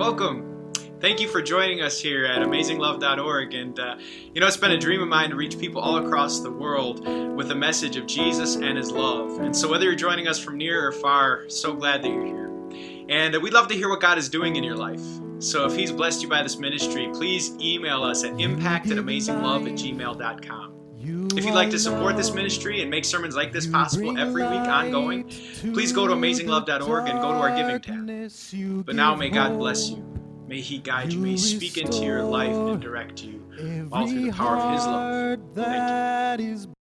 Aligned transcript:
welcome. 0.00 0.72
Thank 0.98 1.20
you 1.20 1.28
for 1.28 1.42
joining 1.42 1.82
us 1.82 2.00
here 2.00 2.24
at 2.24 2.40
AmazingLove.org. 2.40 3.52
And, 3.52 3.78
uh, 3.78 3.96
you 4.32 4.40
know, 4.40 4.46
it's 4.46 4.56
been 4.56 4.70
a 4.70 4.78
dream 4.78 5.02
of 5.02 5.08
mine 5.08 5.28
to 5.28 5.36
reach 5.36 5.58
people 5.58 5.82
all 5.82 5.98
across 5.98 6.40
the 6.40 6.50
world 6.50 7.06
with 7.36 7.50
a 7.50 7.54
message 7.54 7.96
of 7.96 8.06
Jesus 8.06 8.56
and 8.56 8.78
His 8.78 8.90
love. 8.90 9.40
And 9.40 9.54
so, 9.54 9.70
whether 9.70 9.84
you're 9.84 9.94
joining 9.94 10.26
us 10.26 10.38
from 10.38 10.56
near 10.56 10.88
or 10.88 10.92
far, 10.92 11.50
so 11.50 11.74
glad 11.74 12.02
that 12.02 12.08
you're 12.08 12.24
here. 12.24 13.06
And 13.10 13.36
uh, 13.36 13.40
we'd 13.40 13.52
love 13.52 13.68
to 13.68 13.74
hear 13.74 13.90
what 13.90 14.00
God 14.00 14.16
is 14.16 14.30
doing 14.30 14.56
in 14.56 14.64
your 14.64 14.74
life. 14.74 15.04
So, 15.38 15.66
if 15.66 15.76
He's 15.76 15.92
blessed 15.92 16.22
you 16.22 16.30
by 16.30 16.42
this 16.42 16.58
ministry, 16.58 17.10
please 17.12 17.52
email 17.60 18.02
us 18.02 18.24
at 18.24 18.40
impact 18.40 18.90
at 18.90 18.96
amazinglove 18.96 19.70
at 19.70 19.74
gmail.com. 19.74 20.79
If 21.02 21.44
you'd 21.44 21.54
like 21.54 21.70
to 21.70 21.78
support 21.78 22.16
this 22.16 22.32
ministry 22.34 22.82
and 22.82 22.90
make 22.90 23.04
sermons 23.04 23.34
like 23.34 23.52
this 23.52 23.66
possible 23.66 24.18
every 24.18 24.42
week 24.42 24.52
ongoing, 24.52 25.24
please 25.72 25.92
go 25.92 26.06
to 26.06 26.14
amazinglove.org 26.14 27.08
and 27.08 27.20
go 27.20 27.32
to 27.32 27.38
our 27.38 27.56
giving 27.56 27.80
tab. 27.80 28.84
But 28.84 28.96
now 28.96 29.14
may 29.14 29.30
God 29.30 29.58
bless 29.58 29.90
you. 29.90 30.04
May 30.46 30.60
He 30.60 30.78
guide 30.78 31.12
you. 31.12 31.20
May 31.20 31.30
He 31.30 31.38
speak 31.38 31.78
into 31.78 32.04
your 32.04 32.22
life 32.22 32.54
and 32.54 32.80
direct 32.80 33.22
you 33.22 33.88
all 33.92 34.06
through 34.06 34.26
the 34.26 34.32
power 34.32 34.56
of 34.56 34.74
His 34.74 34.86
love. 34.86 35.40
Thank 35.54 36.66
you. 36.66 36.74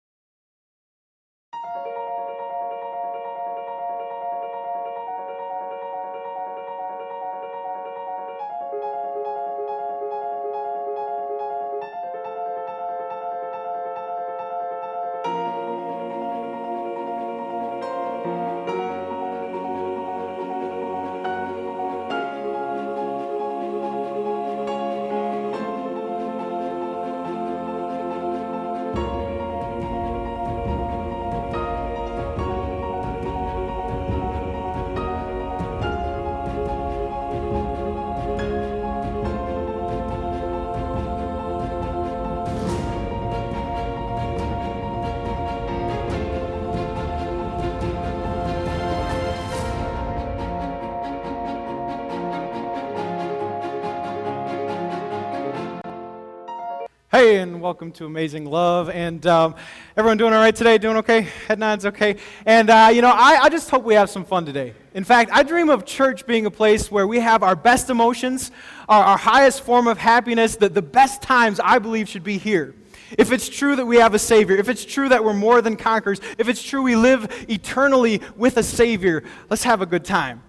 Hey, 57.18 57.38
and 57.38 57.60
welcome 57.60 57.90
to 57.94 58.04
Amazing 58.06 58.44
Love. 58.44 58.90
And 58.90 59.26
um, 59.26 59.56
everyone 59.96 60.18
doing 60.18 60.32
all 60.32 60.38
right 60.38 60.54
today? 60.54 60.78
Doing 60.78 60.98
okay? 60.98 61.22
Head 61.48 61.58
nods, 61.58 61.84
okay. 61.84 62.14
And, 62.46 62.70
uh, 62.70 62.90
you 62.94 63.02
know, 63.02 63.10
I, 63.10 63.40
I 63.42 63.48
just 63.48 63.68
hope 63.70 63.82
we 63.82 63.94
have 63.94 64.08
some 64.08 64.24
fun 64.24 64.46
today. 64.46 64.72
In 64.94 65.02
fact, 65.02 65.32
I 65.32 65.42
dream 65.42 65.68
of 65.68 65.84
church 65.84 66.28
being 66.28 66.46
a 66.46 66.50
place 66.52 66.92
where 66.92 67.08
we 67.08 67.18
have 67.18 67.42
our 67.42 67.56
best 67.56 67.90
emotions, 67.90 68.52
our, 68.88 69.02
our 69.02 69.18
highest 69.18 69.62
form 69.62 69.88
of 69.88 69.98
happiness, 69.98 70.54
that 70.58 70.74
the 70.74 70.80
best 70.82 71.20
times 71.20 71.58
I 71.58 71.80
believe 71.80 72.08
should 72.08 72.22
be 72.22 72.38
here. 72.38 72.76
If 73.18 73.32
it's 73.32 73.48
true 73.48 73.74
that 73.74 73.84
we 73.84 73.96
have 73.96 74.14
a 74.14 74.18
Savior, 74.20 74.54
if 74.54 74.68
it's 74.68 74.84
true 74.84 75.08
that 75.08 75.24
we're 75.24 75.34
more 75.34 75.60
than 75.60 75.74
conquerors, 75.74 76.20
if 76.38 76.48
it's 76.48 76.62
true 76.62 76.82
we 76.82 76.94
live 76.94 77.46
eternally 77.48 78.22
with 78.36 78.58
a 78.58 78.62
Savior, 78.62 79.24
let's 79.50 79.64
have 79.64 79.82
a 79.82 79.86
good 79.86 80.04
time. 80.04 80.40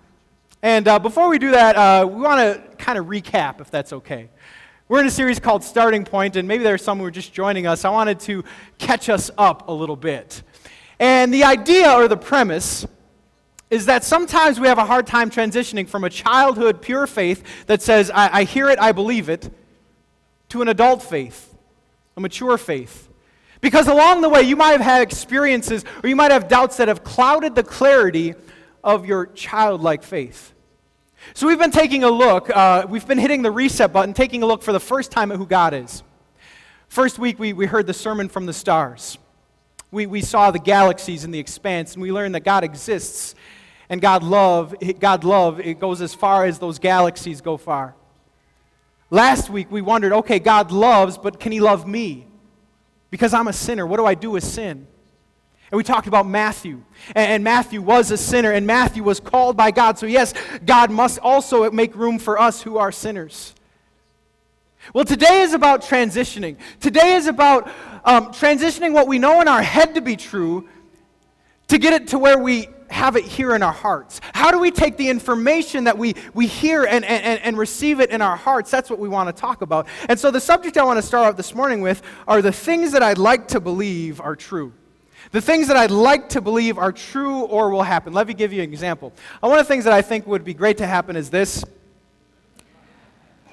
And 0.61 0.87
uh, 0.87 0.99
before 0.99 1.29
we 1.29 1.39
do 1.39 1.49
that, 1.49 1.75
uh, 1.75 2.05
we 2.05 2.21
want 2.21 2.41
to 2.41 2.75
kind 2.75 2.99
of 2.99 3.07
recap, 3.07 3.59
if 3.59 3.71
that's 3.71 3.91
okay. 3.91 4.29
We're 4.89 5.01
in 5.01 5.05
a 5.05 5.11
series 5.11 5.39
called 5.39 5.63
Starting 5.63 6.03
Point, 6.03 6.35
and 6.35 6.47
maybe 6.47 6.63
there's 6.63 6.83
some 6.83 6.97
who 6.97 7.05
are 7.05 7.11
just 7.11 7.31
joining 7.31 7.67
us. 7.67 7.85
I 7.85 7.91
wanted 7.91 8.19
to 8.21 8.43
catch 8.79 9.07
us 9.07 9.29
up 9.37 9.67
a 9.67 9.71
little 9.71 9.95
bit. 9.95 10.41
And 10.97 11.31
the 11.31 11.43
idea 11.43 11.93
or 11.93 12.07
the 12.07 12.17
premise 12.17 12.87
is 13.69 13.85
that 13.85 14.03
sometimes 14.03 14.59
we 14.59 14.67
have 14.67 14.79
a 14.79 14.85
hard 14.85 15.05
time 15.05 15.29
transitioning 15.29 15.87
from 15.87 16.05
a 16.05 16.09
childhood 16.09 16.81
pure 16.81 17.05
faith 17.05 17.43
that 17.67 17.83
says, 17.83 18.09
I, 18.09 18.39
I 18.39 18.43
hear 18.45 18.67
it, 18.67 18.79
I 18.79 18.91
believe 18.91 19.29
it, 19.29 19.53
to 20.49 20.63
an 20.63 20.67
adult 20.67 21.03
faith, 21.03 21.55
a 22.17 22.19
mature 22.19 22.57
faith. 22.57 23.09
Because 23.61 23.87
along 23.87 24.21
the 24.21 24.29
way, 24.29 24.41
you 24.41 24.55
might 24.55 24.71
have 24.71 24.81
had 24.81 25.03
experiences 25.03 25.85
or 26.01 26.09
you 26.09 26.15
might 26.15 26.31
have 26.31 26.47
doubts 26.47 26.77
that 26.77 26.87
have 26.87 27.03
clouded 27.03 27.53
the 27.53 27.61
clarity 27.61 28.33
of 28.83 29.05
your 29.05 29.27
childlike 29.27 30.01
faith. 30.01 30.51
So 31.33 31.47
we've 31.47 31.59
been 31.59 31.71
taking 31.71 32.03
a 32.03 32.09
look, 32.09 32.49
uh, 32.49 32.85
we've 32.89 33.07
been 33.07 33.17
hitting 33.17 33.41
the 33.41 33.51
reset 33.51 33.93
button, 33.93 34.13
taking 34.13 34.43
a 34.43 34.45
look 34.45 34.63
for 34.63 34.73
the 34.73 34.79
first 34.79 35.11
time 35.11 35.31
at 35.31 35.37
who 35.37 35.45
God 35.45 35.73
is. 35.73 36.03
First 36.87 37.19
week, 37.19 37.37
we, 37.37 37.53
we 37.53 37.65
heard 37.65 37.85
the 37.85 37.93
sermon 37.93 38.29
from 38.29 38.45
the 38.45 38.53
stars. 38.53 39.17
We, 39.91 40.05
we 40.05 40.21
saw 40.21 40.51
the 40.51 40.59
galaxies 40.59 41.23
in 41.23 41.31
the 41.31 41.39
expanse, 41.39 41.93
and 41.93 42.01
we 42.01 42.11
learned 42.11 42.35
that 42.35 42.43
God 42.43 42.63
exists, 42.63 43.35
and 43.89 44.01
God 44.01 44.23
love, 44.23 44.75
God 44.99 45.23
love, 45.23 45.59
it 45.59 45.79
goes 45.79 46.01
as 46.01 46.13
far 46.13 46.45
as 46.45 46.59
those 46.59 46.79
galaxies 46.79 47.41
go 47.41 47.57
far. 47.57 47.95
Last 49.11 49.49
week, 49.49 49.71
we 49.71 49.81
wondered, 49.81 50.13
okay, 50.13 50.39
God 50.39 50.71
loves, 50.71 51.17
but 51.17 51.39
can 51.39 51.51
He 51.51 51.59
love 51.59 51.87
me? 51.87 52.27
Because 53.09 53.33
I'm 53.33 53.47
a 53.47 53.53
sinner. 53.53 53.85
What 53.87 53.97
do 53.97 54.05
I 54.05 54.13
do 54.13 54.31
with 54.31 54.43
sin? 54.43 54.87
And 55.71 55.77
we 55.77 55.83
talked 55.83 56.07
about 56.07 56.27
Matthew. 56.27 56.83
And 57.15 57.43
Matthew 57.43 57.81
was 57.81 58.11
a 58.11 58.17
sinner, 58.17 58.51
and 58.51 58.65
Matthew 58.65 59.03
was 59.03 59.19
called 59.19 59.55
by 59.55 59.71
God. 59.71 59.99
So, 59.99 60.05
yes, 60.05 60.33
God 60.65 60.89
must 60.89 61.19
also 61.19 61.69
make 61.71 61.95
room 61.95 62.17
for 62.17 62.39
us 62.39 62.61
who 62.61 62.77
are 62.77 62.91
sinners. 62.91 63.53
Well, 64.93 65.05
today 65.05 65.41
is 65.41 65.53
about 65.53 65.81
transitioning. 65.81 66.57
Today 66.79 67.13
is 67.15 67.27
about 67.27 67.67
um, 68.03 68.27
transitioning 68.27 68.93
what 68.93 69.07
we 69.07 69.19
know 69.19 69.41
in 69.41 69.47
our 69.47 69.61
head 69.61 69.95
to 69.95 70.01
be 70.01 70.15
true 70.15 70.67
to 71.67 71.77
get 71.77 71.93
it 71.93 72.07
to 72.07 72.17
where 72.17 72.39
we 72.39 72.67
have 72.89 73.15
it 73.15 73.23
here 73.23 73.53
in 73.53 73.61
our 73.61 73.73
hearts. 73.73 74.19
How 74.33 74.49
do 74.49 74.57
we 74.57 74.71
take 74.71 74.97
the 74.97 75.09
information 75.09 75.83
that 75.83 75.97
we, 75.97 76.15
we 76.33 76.47
hear 76.47 76.85
and, 76.85 77.05
and, 77.05 77.39
and 77.41 77.57
receive 77.57 77.99
it 77.99 78.09
in 78.09 78.21
our 78.21 78.35
hearts? 78.35 78.71
That's 78.71 78.89
what 78.89 78.97
we 78.97 79.07
want 79.07 79.33
to 79.33 79.39
talk 79.39 79.61
about. 79.61 79.87
And 80.07 80.19
so, 80.19 80.31
the 80.31 80.41
subject 80.41 80.77
I 80.77 80.83
want 80.83 80.97
to 80.97 81.03
start 81.03 81.27
off 81.27 81.37
this 81.37 81.53
morning 81.53 81.81
with 81.81 82.01
are 82.27 82.41
the 82.41 82.51
things 82.51 82.91
that 82.93 83.03
I'd 83.03 83.19
like 83.19 83.47
to 83.49 83.59
believe 83.59 84.19
are 84.19 84.35
true. 84.35 84.73
The 85.31 85.41
things 85.41 85.67
that 85.67 85.77
I'd 85.77 85.91
like 85.91 86.29
to 86.29 86.41
believe 86.41 86.79
are 86.79 86.91
true 86.91 87.41
or 87.41 87.69
will 87.69 87.83
happen. 87.83 88.13
Let 88.13 88.27
me 88.27 88.33
give 88.33 88.51
you 88.51 88.63
an 88.63 88.71
example. 88.71 89.13
Uh, 89.43 89.47
one 89.47 89.59
of 89.59 89.65
the 89.67 89.71
things 89.71 89.83
that 89.83 89.93
I 89.93 90.01
think 90.01 90.25
would 90.25 90.43
be 90.43 90.55
great 90.55 90.77
to 90.77 90.87
happen 90.87 91.15
is 91.15 91.29
this. 91.29 91.63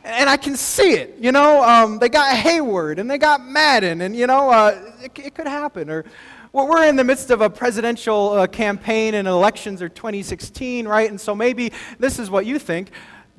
And 0.02 0.30
I 0.30 0.38
can 0.38 0.56
see 0.56 0.92
it. 0.92 1.16
You 1.20 1.32
know, 1.32 1.62
um, 1.62 1.98
they 1.98 2.08
got 2.08 2.34
Heyward 2.34 2.98
and 2.98 3.10
they 3.10 3.18
got 3.18 3.44
Maddon, 3.44 4.00
and, 4.00 4.16
you 4.16 4.26
know, 4.26 4.50
uh, 4.50 4.92
it, 5.02 5.18
it, 5.18 5.34
could 5.34 5.48
happen. 5.48 5.90
Or 5.90 6.04
well, 6.52 6.66
we're 6.66 6.86
in 6.86 6.96
the 6.96 7.04
midst 7.04 7.30
of 7.30 7.42
a 7.42 7.50
presidential 7.50 8.30
uh, 8.30 8.46
campaign 8.46 9.14
and 9.14 9.28
elections 9.28 9.82
are 9.82 9.90
2016, 9.90 10.88
right? 10.88 11.10
And 11.10 11.20
so 11.20 11.34
maybe 11.34 11.72
this 11.98 12.18
is 12.18 12.30
what 12.30 12.46
you 12.46 12.58
think 12.58 12.90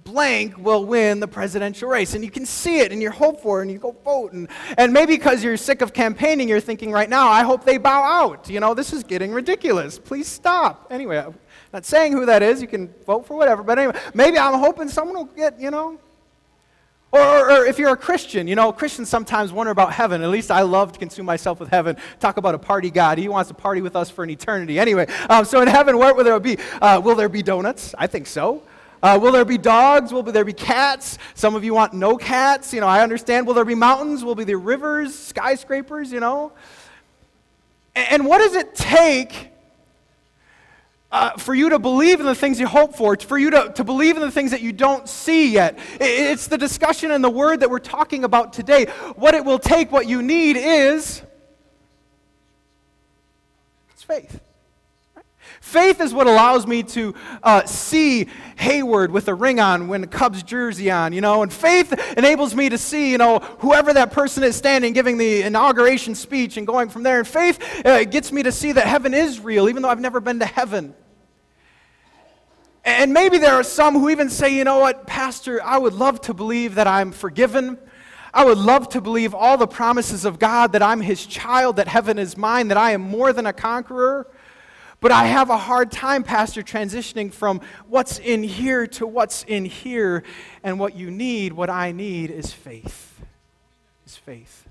blank 0.08 0.58
will 0.58 0.86
win 0.86 1.20
the 1.20 1.28
presidential 1.28 1.90
race. 1.90 2.16
And 2.16 2.24
you 2.24 2.32
can 2.32 2.46
see 2.46 2.80
it 2.80 2.92
and 2.92 3.02
you 3.02 3.12
hope 3.12 3.42
for 3.42 3.60
it 3.60 3.64
and 3.64 3.72
you 3.72 3.78
go 3.78 3.92
vote. 4.04 4.32
And, 4.34 4.48
and 4.78 4.94
maybe 4.94 5.16
because 5.18 5.44
you're 5.44 5.58
sick 5.58 5.82
of 5.82 5.94
campaigning, 5.94 6.48
you're 6.48 6.60
thinking 6.60 6.92
right 6.92 7.10
now, 7.10 7.28
I 7.30 7.44
hope 7.44 7.66
they 7.66 7.78
bow 7.78 8.04
out. 8.04 8.50
You 8.50 8.60
know, 8.60 8.74
this 8.74 8.94
is 8.94 9.04
getting 9.04 9.32
ridiculous. 9.32 10.00
Please 10.00 10.28
stop. 10.28 10.88
Anyway, 10.90 11.18
I'm 11.18 11.36
not 11.74 11.86
saying 11.86 12.14
who 12.14 12.26
that 12.26 12.42
is. 12.42 12.62
You 12.62 12.68
can 12.68 12.94
vote 13.06 13.28
for 13.28 13.38
whatever. 13.38 13.64
But 13.64 13.80
anyway, 13.80 14.00
maybe 14.14 14.40
I'm 14.40 14.60
hoping 14.60 14.88
someone 14.88 15.18
will 15.18 15.26
get, 15.26 15.60
you 15.60 15.72
know. 15.72 16.00
Or, 17.12 17.22
or, 17.22 17.52
or 17.52 17.66
if 17.66 17.80
you're 17.80 17.94
a 17.94 17.98
Christian, 17.98 18.48
you 18.48 18.56
know, 18.56 18.72
Christians 18.72 19.10
sometimes 19.10 19.54
wonder 19.54 19.72
about 19.72 19.94
heaven. 19.94 20.22
At 20.22 20.30
least 20.30 20.52
I 20.52 20.62
love 20.62 20.92
to 20.92 21.00
consume 21.00 21.26
myself 21.26 21.60
with 21.60 21.70
heaven. 21.70 21.96
Talk 22.20 22.38
about 22.38 22.54
a 22.54 22.60
party 22.60 22.92
God. 22.92 23.18
He 23.18 23.30
wants 23.30 23.48
to 23.48 23.54
party 23.54 23.82
with 23.82 23.96
us 23.96 24.10
for 24.10 24.24
an 24.24 24.30
eternity. 24.30 24.78
Anyway, 24.78 25.08
um, 25.30 25.46
so 25.46 25.62
in 25.62 25.68
heaven, 25.68 25.98
where 25.98 26.14
will 26.14 26.26
there 26.26 26.40
be? 26.40 26.58
Uh, 26.82 27.00
will 27.04 27.16
there 27.16 27.30
be 27.30 27.42
donuts? 27.42 27.96
I 27.98 28.08
think 28.08 28.28
so. 28.28 28.64
Uh, 29.08 29.18
will 29.18 29.32
there 29.32 29.46
be 29.46 29.58
dogs? 29.58 30.12
Will 30.12 30.22
there 30.22 30.44
be 30.44 30.52
cats? 30.52 31.18
Some 31.34 31.56
of 31.56 31.64
you 31.64 31.74
want 31.74 31.94
no 31.94 32.18
cats. 32.18 32.74
You 32.74 32.82
know, 32.82 32.88
I 32.88 33.02
understand. 33.02 33.48
Will 33.48 33.54
there 33.54 33.64
be 33.64 33.74
mountains? 33.74 34.22
Will 34.22 34.36
there 34.36 34.46
be 34.46 34.54
rivers, 34.54 35.18
skyscrapers, 35.18 36.12
you 36.12 36.20
know? 36.20 36.52
And, 37.96 38.26
what 38.26 38.40
does 38.40 38.54
it 38.54 38.76
take 38.76 39.48
uh, 41.10 41.38
for 41.38 41.56
you 41.56 41.70
to 41.70 41.80
believe 41.80 42.20
in 42.20 42.26
the 42.26 42.36
things 42.36 42.60
you 42.60 42.68
hope 42.68 42.98
for, 42.98 43.16
for 43.16 43.38
you 43.38 43.50
to, 43.52 43.72
to 43.76 43.86
believe 43.86 44.18
in 44.18 44.22
the 44.22 44.30
things 44.30 44.52
that 44.52 44.60
you 44.60 44.74
don't 44.74 45.08
see 45.08 45.54
yet? 45.54 45.80
It's 46.02 46.48
the 46.48 46.58
discussion 46.58 47.12
and 47.12 47.24
the 47.24 47.30
word 47.30 47.62
that 47.62 47.70
we're 47.70 47.80
talking 47.80 48.26
about 48.26 48.52
today. 48.52 48.88
What 49.16 49.36
it 49.36 49.46
will 49.46 49.58
take, 49.58 49.90
what 49.90 50.10
you 50.10 50.22
need 50.22 50.58
is 50.58 51.22
it's 53.94 54.04
faith. 54.04 54.42
Faith 55.68 56.00
is 56.00 56.14
what 56.14 56.28
allows 56.28 56.66
me 56.66 56.82
to 56.82 57.14
uh, 57.44 57.66
see 57.66 58.30
Heyward 58.56 59.10
with 59.10 59.28
a 59.28 59.34
ring 59.34 59.60
on 59.60 59.90
when 59.90 60.00
the 60.00 60.08
Cubs 60.08 60.42
jersey 60.42 60.90
on, 60.90 61.12
you 61.12 61.20
know, 61.20 61.44
and 61.44 61.52
faith 61.52 61.92
enables 62.18 62.56
me 62.56 62.70
to 62.70 62.78
see, 62.78 63.12
you 63.12 63.18
know, 63.18 63.40
whoever 63.60 63.92
that 63.92 64.14
person 64.14 64.44
is 64.44 64.56
standing 64.56 64.94
giving 64.94 65.18
the 65.18 65.42
inauguration 65.42 66.16
speech 66.16 66.56
and 66.56 66.66
going 66.66 66.88
from 66.88 67.04
there. 67.04 67.20
And 67.20 67.28
faith 67.28 67.86
uh, 67.86 68.06
gets 68.06 68.32
me 68.32 68.44
to 68.44 68.52
see 68.54 68.72
that 68.72 68.88
heaven 68.88 69.14
is 69.14 69.42
real, 69.42 69.68
even 69.68 69.82
though 69.82 69.90
I've 69.90 70.00
never 70.00 70.22
been 70.22 70.40
to 70.40 70.46
heaven. 70.46 70.96
And 72.86 73.12
maybe 73.12 73.38
there 73.38 73.56
are 73.56 73.64
some 73.64 73.96
who 73.96 74.10
even 74.10 74.30
say, 74.30 74.56
you 74.56 74.64
know 74.64 74.80
what, 74.80 75.06
Pastor, 75.06 75.62
I 75.62 75.78
would 75.78 75.94
love 75.94 76.22
to 76.22 76.34
believe 76.34 76.76
that 76.76 76.88
I'm 76.88 77.12
forgiven. 77.12 77.78
I 78.34 78.46
would 78.46 78.58
love 78.58 78.88
to 78.90 79.02
believe 79.02 79.36
all 79.36 79.58
the 79.58 79.68
promises 79.68 80.24
of 80.24 80.40
God 80.40 80.72
that 80.72 80.82
I'm 80.82 81.02
His 81.02 81.26
child, 81.26 81.76
that 81.76 81.90
heaven 81.90 82.18
is 82.18 82.38
mine, 82.38 82.70
that 82.70 82.78
I 82.78 82.92
am 82.92 83.02
more 83.02 83.34
than 83.34 83.46
a 83.46 83.52
conqueror. 83.52 84.28
But 85.08 85.16
I 85.16 85.28
have 85.28 85.50
a 85.50 85.58
hard 85.58 85.90
time, 85.90 86.22
Pastor, 86.22 86.62
transitioning 86.62 87.32
from 87.32 87.62
what's 87.88 88.20
in 88.20 88.44
here 88.44 88.86
to 88.88 89.08
what's 89.08 89.44
in 89.44 89.64
here. 89.64 90.22
And 90.64 90.82
what 90.82 90.98
you 90.98 91.10
need, 91.10 91.54
what 91.54 91.70
I 91.70 91.94
need, 91.94 92.30
is 92.30 92.52
faith. 92.52 93.18
Is 94.06 94.18
faith. 94.18 94.68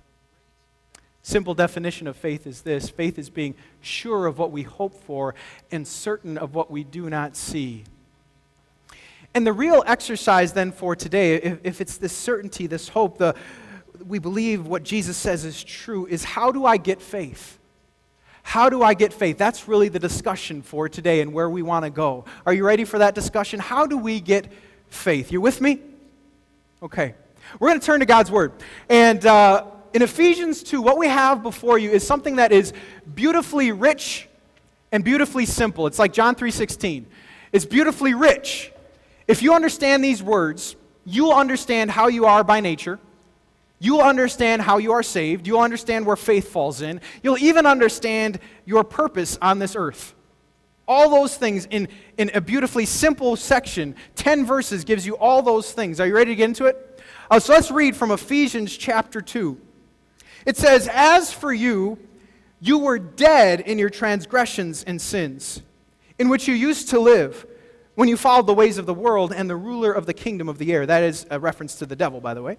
Simple 1.22 1.54
definition 1.54 2.06
of 2.06 2.18
faith 2.18 2.46
is 2.46 2.60
this 2.60 2.90
faith 2.90 3.18
is 3.18 3.30
being 3.30 3.54
sure 3.80 4.26
of 4.26 4.36
what 4.38 4.52
we 4.52 4.60
hope 4.60 5.02
for 5.04 5.34
and 5.72 5.88
certain 5.88 6.36
of 6.36 6.54
what 6.54 6.70
we 6.70 6.84
do 6.84 7.08
not 7.08 7.34
see. 7.34 7.84
And 9.32 9.46
the 9.46 9.54
real 9.54 9.82
exercise 9.86 10.52
then 10.52 10.70
for 10.70 10.94
today, 10.94 11.36
if, 11.36 11.60
if 11.64 11.80
it's 11.80 11.96
this 11.96 12.12
certainty, 12.12 12.66
this 12.66 12.90
hope, 12.90 13.16
the, 13.16 13.34
we 14.06 14.18
believe 14.18 14.66
what 14.66 14.82
Jesus 14.82 15.16
says 15.16 15.46
is 15.46 15.64
true, 15.64 16.04
is 16.04 16.24
how 16.24 16.52
do 16.52 16.66
I 16.66 16.76
get 16.76 17.00
faith? 17.00 17.55
How 18.46 18.70
do 18.70 18.80
I 18.80 18.94
get 18.94 19.12
faith? 19.12 19.38
That's 19.38 19.66
really 19.66 19.88
the 19.88 19.98
discussion 19.98 20.62
for 20.62 20.88
today 20.88 21.20
and 21.20 21.32
where 21.32 21.50
we 21.50 21.62
want 21.62 21.84
to 21.84 21.90
go. 21.90 22.24
Are 22.46 22.54
you 22.54 22.64
ready 22.64 22.84
for 22.84 22.98
that 22.98 23.12
discussion? 23.12 23.58
How 23.58 23.88
do 23.88 23.98
we 23.98 24.20
get 24.20 24.46
faith? 24.88 25.32
You 25.32 25.40
with 25.40 25.60
me? 25.60 25.80
Okay. 26.80 27.16
We're 27.58 27.70
going 27.70 27.80
to 27.80 27.84
turn 27.84 27.98
to 27.98 28.06
God's 28.06 28.30
Word. 28.30 28.52
And 28.88 29.26
uh, 29.26 29.64
in 29.92 30.00
Ephesians 30.00 30.62
2, 30.62 30.80
what 30.80 30.96
we 30.96 31.08
have 31.08 31.42
before 31.42 31.76
you 31.76 31.90
is 31.90 32.06
something 32.06 32.36
that 32.36 32.52
is 32.52 32.72
beautifully 33.16 33.72
rich 33.72 34.28
and 34.92 35.02
beautifully 35.02 35.44
simple. 35.44 35.88
It's 35.88 35.98
like 35.98 36.12
John 36.12 36.36
3:16. 36.36 37.04
It's 37.50 37.64
beautifully 37.64 38.14
rich. 38.14 38.70
If 39.26 39.42
you 39.42 39.54
understand 39.54 40.04
these 40.04 40.22
words, 40.22 40.76
you'll 41.04 41.32
understand 41.32 41.90
how 41.90 42.06
you 42.06 42.26
are 42.26 42.44
by 42.44 42.60
nature. 42.60 43.00
You'll 43.78 44.00
understand 44.00 44.62
how 44.62 44.78
you 44.78 44.92
are 44.92 45.02
saved. 45.02 45.46
You'll 45.46 45.60
understand 45.60 46.06
where 46.06 46.16
faith 46.16 46.48
falls 46.48 46.80
in. 46.80 47.00
You'll 47.22 47.38
even 47.38 47.66
understand 47.66 48.38
your 48.64 48.84
purpose 48.84 49.38
on 49.42 49.58
this 49.58 49.76
earth. 49.76 50.14
All 50.88 51.10
those 51.10 51.36
things 51.36 51.66
in, 51.66 51.88
in 52.16 52.30
a 52.32 52.40
beautifully 52.40 52.86
simple 52.86 53.36
section. 53.36 53.94
10 54.14 54.46
verses 54.46 54.84
gives 54.84 55.04
you 55.04 55.16
all 55.16 55.42
those 55.42 55.72
things. 55.72 56.00
Are 56.00 56.06
you 56.06 56.14
ready 56.14 56.30
to 56.30 56.36
get 56.36 56.44
into 56.44 56.66
it? 56.66 57.02
Uh, 57.30 57.38
so 57.38 57.52
let's 57.52 57.70
read 57.70 57.96
from 57.96 58.12
Ephesians 58.12 58.76
chapter 58.76 59.20
2. 59.20 59.60
It 60.46 60.56
says, 60.56 60.88
As 60.90 61.32
for 61.32 61.52
you, 61.52 61.98
you 62.60 62.78
were 62.78 62.98
dead 62.98 63.60
in 63.60 63.78
your 63.78 63.90
transgressions 63.90 64.84
and 64.84 65.00
sins, 65.00 65.60
in 66.18 66.28
which 66.28 66.48
you 66.48 66.54
used 66.54 66.88
to 66.90 67.00
live 67.00 67.44
when 67.96 68.08
you 68.08 68.16
followed 68.16 68.46
the 68.46 68.54
ways 68.54 68.78
of 68.78 68.86
the 68.86 68.94
world 68.94 69.32
and 69.32 69.50
the 69.50 69.56
ruler 69.56 69.92
of 69.92 70.06
the 70.06 70.14
kingdom 70.14 70.48
of 70.48 70.58
the 70.58 70.72
air. 70.72 70.86
That 70.86 71.02
is 71.02 71.26
a 71.30 71.40
reference 71.40 71.74
to 71.76 71.86
the 71.86 71.96
devil, 71.96 72.20
by 72.20 72.32
the 72.32 72.42
way. 72.42 72.58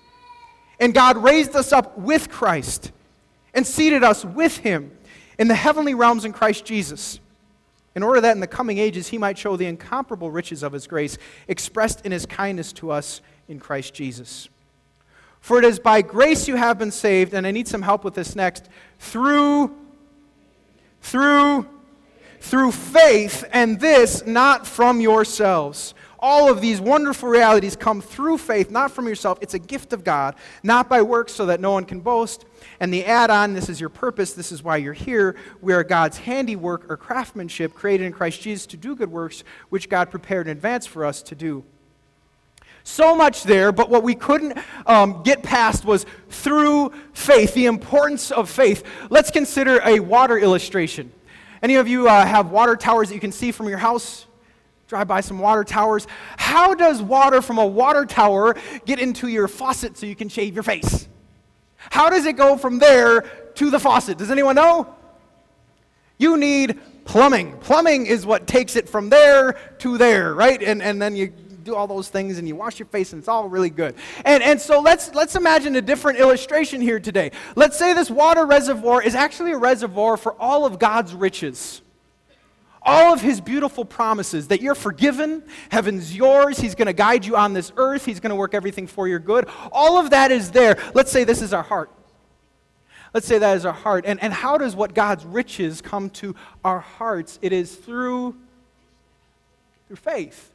And 0.81 0.95
God 0.95 1.17
raised 1.17 1.55
us 1.55 1.71
up 1.71 1.95
with 1.95 2.29
Christ 2.29 2.91
and 3.53 3.65
seated 3.65 4.03
us 4.03 4.25
with 4.25 4.57
him 4.57 4.91
in 5.37 5.47
the 5.47 5.55
heavenly 5.55 5.93
realms 5.93 6.25
in 6.25 6.33
Christ 6.33 6.65
Jesus, 6.65 7.19
in 7.95 8.01
order 8.01 8.19
that 8.19 8.31
in 8.31 8.39
the 8.39 8.47
coming 8.47 8.79
ages 8.79 9.09
he 9.09 9.19
might 9.19 9.37
show 9.37 9.55
the 9.55 9.67
incomparable 9.67 10.31
riches 10.31 10.63
of 10.63 10.73
his 10.73 10.87
grace 10.87 11.19
expressed 11.47 12.03
in 12.03 12.11
his 12.11 12.25
kindness 12.25 12.73
to 12.73 12.91
us 12.91 13.21
in 13.47 13.59
Christ 13.59 13.93
Jesus. 13.93 14.49
For 15.39 15.59
it 15.59 15.65
is 15.65 15.77
by 15.77 16.01
grace 16.01 16.47
you 16.47 16.55
have 16.55 16.79
been 16.79 16.91
saved, 16.91 17.35
and 17.35 17.45
I 17.45 17.51
need 17.51 17.67
some 17.67 17.83
help 17.83 18.03
with 18.03 18.15
this 18.15 18.35
next, 18.35 18.67
through, 18.97 19.75
through, 21.01 21.67
through 22.39 22.71
faith, 22.71 23.43
and 23.53 23.79
this 23.79 24.25
not 24.25 24.65
from 24.65 24.99
yourselves 24.99 25.93
all 26.21 26.51
of 26.51 26.61
these 26.61 26.79
wonderful 26.79 27.27
realities 27.27 27.75
come 27.75 28.01
through 28.01 28.37
faith, 28.37 28.69
not 28.69 28.91
from 28.91 29.07
yourself. 29.07 29.39
It's 29.41 29.55
a 29.55 29.59
gift 29.59 29.91
of 29.91 30.03
God, 30.03 30.35
not 30.61 30.87
by 30.87 31.01
works, 31.01 31.33
so 31.33 31.47
that 31.47 31.59
no 31.59 31.71
one 31.71 31.85
can 31.85 31.99
boast. 31.99 32.45
And 32.79 32.93
the 32.93 33.05
add 33.05 33.29
on 33.29 33.53
this 33.53 33.69
is 33.69 33.79
your 33.79 33.89
purpose, 33.89 34.33
this 34.33 34.51
is 34.51 34.61
why 34.61 34.77
you're 34.77 34.93
here. 34.93 35.35
We 35.61 35.73
are 35.73 35.83
God's 35.83 36.19
handiwork 36.19 36.89
or 36.89 36.97
craftsmanship 36.97 37.73
created 37.73 38.05
in 38.05 38.13
Christ 38.13 38.41
Jesus 38.41 38.67
to 38.67 38.77
do 38.77 38.95
good 38.95 39.11
works, 39.11 39.43
which 39.69 39.89
God 39.89 40.11
prepared 40.11 40.47
in 40.47 40.51
advance 40.51 40.85
for 40.85 41.05
us 41.05 41.23
to 41.23 41.35
do. 41.35 41.63
So 42.83 43.15
much 43.15 43.43
there, 43.43 43.71
but 43.71 43.89
what 43.89 44.03
we 44.03 44.15
couldn't 44.15 44.57
um, 44.87 45.21
get 45.23 45.43
past 45.43 45.85
was 45.85 46.05
through 46.29 46.91
faith, 47.13 47.53
the 47.53 47.67
importance 47.67 48.31
of 48.31 48.49
faith. 48.49 48.83
Let's 49.09 49.29
consider 49.29 49.79
a 49.85 49.99
water 49.99 50.37
illustration. 50.37 51.11
Any 51.61 51.75
of 51.75 51.87
you 51.87 52.07
uh, 52.07 52.25
have 52.25 52.49
water 52.49 52.75
towers 52.75 53.09
that 53.09 53.15
you 53.15 53.21
can 53.21 53.31
see 53.31 53.51
from 53.51 53.69
your 53.69 53.77
house? 53.77 54.25
Drive 54.91 55.07
by 55.07 55.21
some 55.21 55.39
water 55.39 55.63
towers. 55.63 56.05
How 56.35 56.75
does 56.75 57.01
water 57.01 57.41
from 57.41 57.57
a 57.57 57.65
water 57.65 58.05
tower 58.05 58.57
get 58.85 58.99
into 58.99 59.29
your 59.29 59.47
faucet 59.47 59.97
so 59.97 60.05
you 60.05 60.17
can 60.17 60.27
shave 60.27 60.53
your 60.53 60.63
face? 60.63 61.07
How 61.77 62.09
does 62.09 62.25
it 62.25 62.35
go 62.35 62.57
from 62.57 62.77
there 62.77 63.21
to 63.55 63.69
the 63.69 63.79
faucet? 63.79 64.17
Does 64.17 64.29
anyone 64.29 64.55
know? 64.55 64.93
You 66.17 66.35
need 66.35 66.77
plumbing. 67.05 67.57
Plumbing 67.59 68.05
is 68.05 68.25
what 68.25 68.47
takes 68.47 68.75
it 68.75 68.89
from 68.89 69.09
there 69.09 69.53
to 69.79 69.97
there, 69.97 70.33
right? 70.33 70.61
And, 70.61 70.81
and 70.81 71.01
then 71.01 71.15
you 71.15 71.27
do 71.63 71.73
all 71.73 71.87
those 71.87 72.09
things 72.09 72.37
and 72.37 72.45
you 72.45 72.57
wash 72.57 72.77
your 72.77 72.87
face 72.87 73.13
and 73.13 73.21
it's 73.21 73.29
all 73.29 73.47
really 73.47 73.69
good. 73.69 73.95
And, 74.25 74.43
and 74.43 74.59
so 74.59 74.81
let's, 74.81 75.15
let's 75.15 75.37
imagine 75.37 75.77
a 75.77 75.81
different 75.81 76.19
illustration 76.19 76.81
here 76.81 76.99
today. 76.99 77.31
Let's 77.55 77.79
say 77.79 77.93
this 77.93 78.09
water 78.11 78.45
reservoir 78.45 79.01
is 79.01 79.15
actually 79.15 79.53
a 79.53 79.57
reservoir 79.57 80.17
for 80.17 80.33
all 80.33 80.65
of 80.65 80.79
God's 80.79 81.13
riches 81.13 81.81
all 82.81 83.13
of 83.13 83.21
his 83.21 83.39
beautiful 83.39 83.85
promises 83.85 84.47
that 84.47 84.61
you're 84.61 84.75
forgiven, 84.75 85.43
heaven's 85.69 86.15
yours, 86.15 86.57
he's 86.57 86.75
going 86.75 86.87
to 86.87 86.93
guide 86.93 87.25
you 87.25 87.35
on 87.35 87.53
this 87.53 87.71
earth, 87.77 88.05
he's 88.05 88.19
going 88.19 88.31
to 88.31 88.35
work 88.35 88.53
everything 88.53 88.87
for 88.87 89.07
your 89.07 89.19
good. 89.19 89.47
All 89.71 89.99
of 89.99 90.09
that 90.09 90.31
is 90.31 90.51
there. 90.51 90.77
Let's 90.93 91.11
say 91.11 91.23
this 91.23 91.41
is 91.41 91.53
our 91.53 91.63
heart. 91.63 91.91
Let's 93.13 93.27
say 93.27 93.37
that 93.37 93.57
is 93.57 93.65
our 93.65 93.73
heart. 93.73 94.05
And, 94.07 94.21
and 94.23 94.33
how 94.33 94.57
does 94.57 94.75
what 94.75 94.93
God's 94.93 95.25
riches 95.25 95.81
come 95.81 96.09
to 96.11 96.35
our 96.63 96.79
hearts? 96.79 97.39
It 97.41 97.51
is 97.53 97.75
through, 97.75 98.35
through 99.87 99.97
faith. 99.97 100.51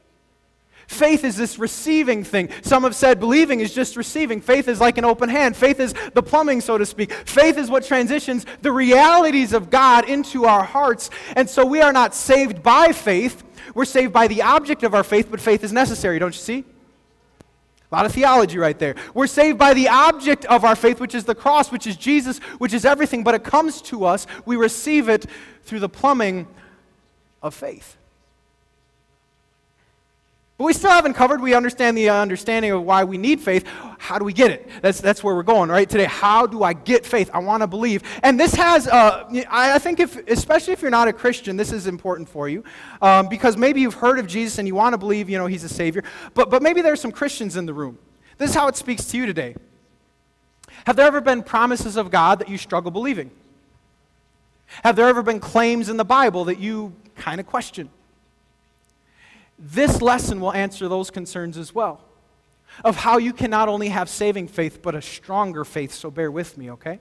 Faith 0.87 1.25
is 1.25 1.35
this 1.35 1.59
receiving 1.59 2.23
thing. 2.23 2.49
Some 2.61 2.83
have 2.83 2.95
said 2.95 3.19
believing 3.19 3.59
is 3.59 3.73
just 3.73 3.97
receiving. 3.97 4.39
Faith 4.39 4.69
is 4.69 4.79
like 4.79 4.97
an 4.97 5.03
open 5.03 5.27
hand. 5.27 5.55
Faith 5.55 5.81
is 5.81 5.93
the 6.13 6.23
plumbing, 6.23 6.61
so 6.61 6.77
to 6.77 6.85
speak. 6.85 7.11
Faith 7.11 7.57
is 7.57 7.69
what 7.69 7.83
transitions 7.83 8.45
the 8.61 8.71
realities 8.71 9.51
of 9.51 9.69
God 9.69 10.09
into 10.09 10.45
our 10.45 10.63
hearts. 10.63 11.09
And 11.35 11.49
so 11.49 11.65
we 11.65 11.81
are 11.81 11.91
not 11.91 12.15
saved 12.15 12.63
by 12.63 12.93
faith. 12.93 13.43
We're 13.75 13.85
saved 13.85 14.13
by 14.13 14.27
the 14.27 14.41
object 14.41 14.83
of 14.83 14.95
our 14.95 15.03
faith, 15.03 15.27
but 15.29 15.41
faith 15.41 15.63
is 15.63 15.73
necessary, 15.73 16.19
don't 16.19 16.33
you 16.33 16.41
see? 16.41 16.63
A 17.91 17.95
lot 17.95 18.05
of 18.05 18.13
theology 18.13 18.57
right 18.57 18.77
there. 18.79 18.95
We're 19.13 19.27
saved 19.27 19.57
by 19.57 19.73
the 19.73 19.89
object 19.89 20.45
of 20.45 20.63
our 20.63 20.75
faith, 20.75 21.01
which 21.01 21.15
is 21.15 21.25
the 21.25 21.35
cross, 21.35 21.69
which 21.69 21.85
is 21.85 21.97
Jesus, 21.97 22.39
which 22.59 22.73
is 22.73 22.85
everything, 22.85 23.23
but 23.23 23.35
it 23.35 23.43
comes 23.43 23.81
to 23.83 24.05
us. 24.05 24.25
We 24.45 24.55
receive 24.55 25.09
it 25.09 25.25
through 25.63 25.81
the 25.81 25.89
plumbing 25.89 26.47
of 27.43 27.53
faith. 27.53 27.97
But 30.57 30.63
we 30.63 30.73
still 30.73 30.89
haven't 30.89 31.13
covered. 31.13 31.39
We 31.39 31.53
understand 31.53 31.95
the 31.95 32.09
understanding 32.09 32.71
of 32.71 32.81
why 32.81 33.03
we 33.03 33.19
need 33.19 33.39
faith. 33.39 33.63
How 33.99 34.17
do 34.17 34.25
we 34.25 34.33
get 34.33 34.49
it? 34.49 34.67
That's, 34.81 34.99
that's 34.99 35.23
where 35.23 35.35
we're 35.35 35.43
going, 35.43 35.69
right? 35.69 35.87
Today, 35.87 36.05
how 36.05 36.47
do 36.47 36.63
I 36.63 36.73
get 36.73 37.05
faith? 37.05 37.29
I 37.31 37.37
want 37.39 37.61
to 37.61 37.67
believe. 37.67 38.01
And 38.23 38.39
this 38.39 38.55
has, 38.55 38.87
uh, 38.87 39.29
I 39.51 39.77
think, 39.77 39.99
if, 39.99 40.17
especially 40.27 40.73
if 40.73 40.81
you're 40.81 40.89
not 40.89 41.07
a 41.07 41.13
Christian, 41.13 41.57
this 41.57 41.71
is 41.71 41.85
important 41.85 42.27
for 42.27 42.49
you. 42.49 42.63
Um, 43.03 43.29
because 43.29 43.55
maybe 43.55 43.81
you've 43.81 43.93
heard 43.93 44.17
of 44.17 44.25
Jesus 44.25 44.57
and 44.57 44.67
you 44.67 44.73
want 44.73 44.93
to 44.93 44.97
believe, 44.97 45.29
you 45.29 45.37
know, 45.37 45.45
he's 45.45 45.63
a 45.63 45.69
Savior. 45.69 46.03
But, 46.33 46.49
but 46.49 46.63
maybe 46.63 46.81
there's 46.81 47.01
some 47.01 47.11
Christians 47.11 47.55
in 47.55 47.67
the 47.67 47.73
room. 47.73 47.99
This 48.39 48.49
is 48.49 48.55
how 48.55 48.67
it 48.67 48.75
speaks 48.75 49.05
to 49.05 49.17
you 49.17 49.27
today. 49.27 49.55
Have 50.87 50.95
there 50.95 51.05
ever 51.05 51.21
been 51.21 51.43
promises 51.43 51.97
of 51.97 52.09
God 52.09 52.39
that 52.39 52.49
you 52.49 52.57
struggle 52.57 52.89
believing? 52.89 53.29
Have 54.83 54.95
there 54.95 55.07
ever 55.07 55.21
been 55.21 55.39
claims 55.39 55.87
in 55.87 55.97
the 55.97 56.05
Bible 56.05 56.45
that 56.45 56.59
you 56.59 56.93
kind 57.15 57.39
of 57.39 57.45
question? 57.45 57.89
This 59.59 60.01
lesson 60.01 60.39
will 60.39 60.53
answer 60.53 60.87
those 60.87 61.09
concerns 61.09 61.57
as 61.57 61.73
well 61.73 62.01
of 62.83 62.95
how 62.97 63.17
you 63.17 63.33
can 63.33 63.49
not 63.49 63.69
only 63.69 63.89
have 63.89 64.09
saving 64.09 64.47
faith, 64.47 64.81
but 64.81 64.95
a 64.95 65.01
stronger 65.01 65.65
faith. 65.65 65.91
So 65.93 66.11
bear 66.11 66.29
with 66.29 66.57
me, 66.57 66.71
okay? 66.71 66.99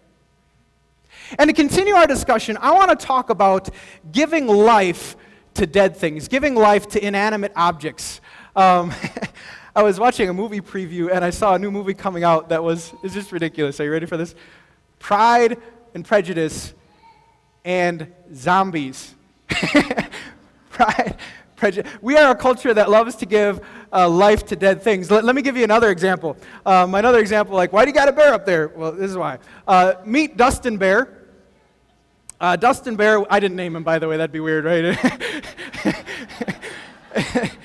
And 1.39 1.49
to 1.49 1.55
continue 1.55 1.95
our 1.95 2.07
discussion, 2.07 2.57
I 2.61 2.73
want 2.73 2.99
to 2.99 3.07
talk 3.07 3.31
about 3.31 3.71
giving 4.13 4.47
life 4.47 5.17
to 5.55 5.67
dead 5.67 5.97
things, 5.97 6.29
giving 6.29 6.55
life 6.55 6.89
to 6.89 7.05
inanimate 7.05 7.53
objects. 7.57 8.21
Um, 8.55 8.93
I 9.77 9.83
was 9.83 10.01
watching 10.01 10.29
a 10.29 10.35
movie 10.35 10.61
preview 10.61 11.11
and 11.13 11.25
I 11.25 11.31
saw 11.31 11.55
a 11.55 11.59
new 11.59 11.71
movie 11.71 11.95
coming 11.95 12.25
out 12.25 12.49
that 12.49 12.63
was 12.63 12.95
is 13.03 13.13
just 13.13 13.33
ridiculous. 13.33 13.79
Are 13.79 13.85
you 13.85 13.93
ready 13.93 14.07
for 14.07 14.17
this? 14.17 14.35
Pride 14.99 15.59
and 15.95 16.05
Prejudice 16.05 16.73
and 17.65 18.13
Zombies. 18.35 19.15
Pride, 20.71 21.17
prejudice. 21.57 21.91
We 22.03 22.17
are 22.17 22.31
a 22.31 22.35
culture 22.37 22.73
that 22.75 22.91
loves 22.91 23.17
to 23.17 23.27
give 23.27 23.61
uh, 23.93 24.09
life 24.09 24.45
to 24.47 24.57
dead 24.57 24.83
things. 24.83 25.11
Let, 25.11 25.25
let, 25.25 25.35
me 25.35 25.43
give 25.43 25.57
you 25.57 25.65
another 25.65 25.91
example. 25.91 26.37
Um, 26.65 26.95
another 26.95 27.19
example, 27.19 27.57
like, 27.57 27.73
why 27.73 27.85
do 27.85 27.91
you 27.91 27.95
got 27.95 28.09
a 28.09 28.13
bear 28.13 28.35
up 28.35 28.47
there? 28.47 28.69
Well, 28.69 28.93
this 28.93 29.11
is 29.11 29.17
why. 29.17 29.39
Uh, 29.67 29.95
meet 30.05 30.37
Dustin 30.37 30.77
Bear. 30.77 31.13
Uh, 32.39 32.55
Dustin 32.57 32.97
Bear, 32.97 33.25
I 33.33 33.41
didn't 33.41 33.57
name 33.57 33.75
him, 33.75 33.83
by 33.83 33.99
the 33.99 34.07
way, 34.07 34.19
that'd 34.19 34.31
be 34.31 34.41
weird, 34.41 34.65
right? 34.67 34.97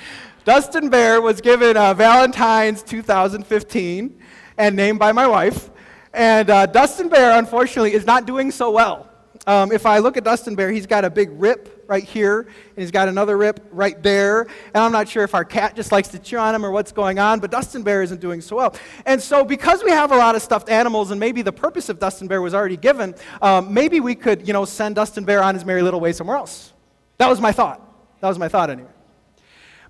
Dustin 0.45 0.89
Bear 0.89 1.21
was 1.21 1.41
given 1.41 1.75
uh, 1.75 1.93
Valentine's 1.93 2.81
2015 2.81 4.19
and 4.57 4.75
named 4.75 4.97
by 4.97 5.11
my 5.11 5.27
wife. 5.27 5.69
And 6.13 6.49
uh, 6.49 6.65
Dustin 6.65 7.09
Bear, 7.09 7.37
unfortunately, 7.37 7.93
is 7.93 8.05
not 8.05 8.25
doing 8.25 8.51
so 8.51 8.71
well. 8.71 9.09
Um, 9.47 9.71
if 9.71 9.85
I 9.85 9.97
look 9.97 10.17
at 10.17 10.23
Dustin 10.23 10.55
Bear, 10.55 10.71
he's 10.71 10.85
got 10.85 11.03
a 11.03 11.09
big 11.09 11.29
rip 11.33 11.80
right 11.91 12.05
here, 12.05 12.39
and 12.39 12.77
he's 12.77 12.89
got 12.89 13.09
another 13.09 13.37
rip 13.37 13.59
right 13.69 14.01
there. 14.01 14.43
And 14.43 14.77
I'm 14.77 14.93
not 14.93 15.09
sure 15.09 15.23
if 15.23 15.35
our 15.35 15.43
cat 15.43 15.75
just 15.75 15.91
likes 15.91 16.07
to 16.07 16.19
chew 16.19 16.37
on 16.37 16.55
him 16.55 16.65
or 16.65 16.71
what's 16.71 16.93
going 16.93 17.19
on, 17.19 17.41
but 17.41 17.51
Dustin 17.51 17.83
Bear 17.83 18.01
isn't 18.01 18.21
doing 18.21 18.39
so 18.39 18.55
well. 18.55 18.75
And 19.05 19.21
so, 19.21 19.43
because 19.43 19.83
we 19.83 19.91
have 19.91 20.13
a 20.13 20.15
lot 20.15 20.35
of 20.35 20.41
stuffed 20.41 20.69
animals, 20.69 21.11
and 21.11 21.19
maybe 21.19 21.41
the 21.41 21.51
purpose 21.51 21.89
of 21.89 21.99
Dustin 21.99 22.29
Bear 22.29 22.41
was 22.41 22.53
already 22.53 22.77
given, 22.77 23.13
um, 23.41 23.73
maybe 23.73 23.99
we 23.99 24.15
could, 24.15 24.47
you 24.47 24.53
know, 24.53 24.63
send 24.63 24.95
Dustin 24.95 25.25
Bear 25.25 25.43
on 25.43 25.53
his 25.53 25.65
merry 25.65 25.81
little 25.81 25.99
way 25.99 26.13
somewhere 26.13 26.37
else. 26.37 26.71
That 27.17 27.27
was 27.27 27.41
my 27.41 27.51
thought. 27.51 27.81
That 28.21 28.29
was 28.29 28.39
my 28.39 28.47
thought, 28.47 28.69
anyway. 28.69 28.89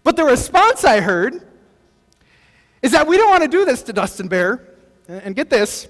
But 0.03 0.15
the 0.15 0.24
response 0.24 0.84
I 0.84 1.01
heard 1.01 1.48
is 2.81 2.93
that 2.93 3.05
we 3.05 3.15
don't 3.15 3.29
want 3.29 3.43
to 3.43 3.48
do 3.48 3.63
this 3.63 3.84
to 3.84 3.93
Dustin 3.93 4.27
Bear. 4.27 4.67
And 5.08 5.36
get 5.36 5.51
this, 5.51 5.88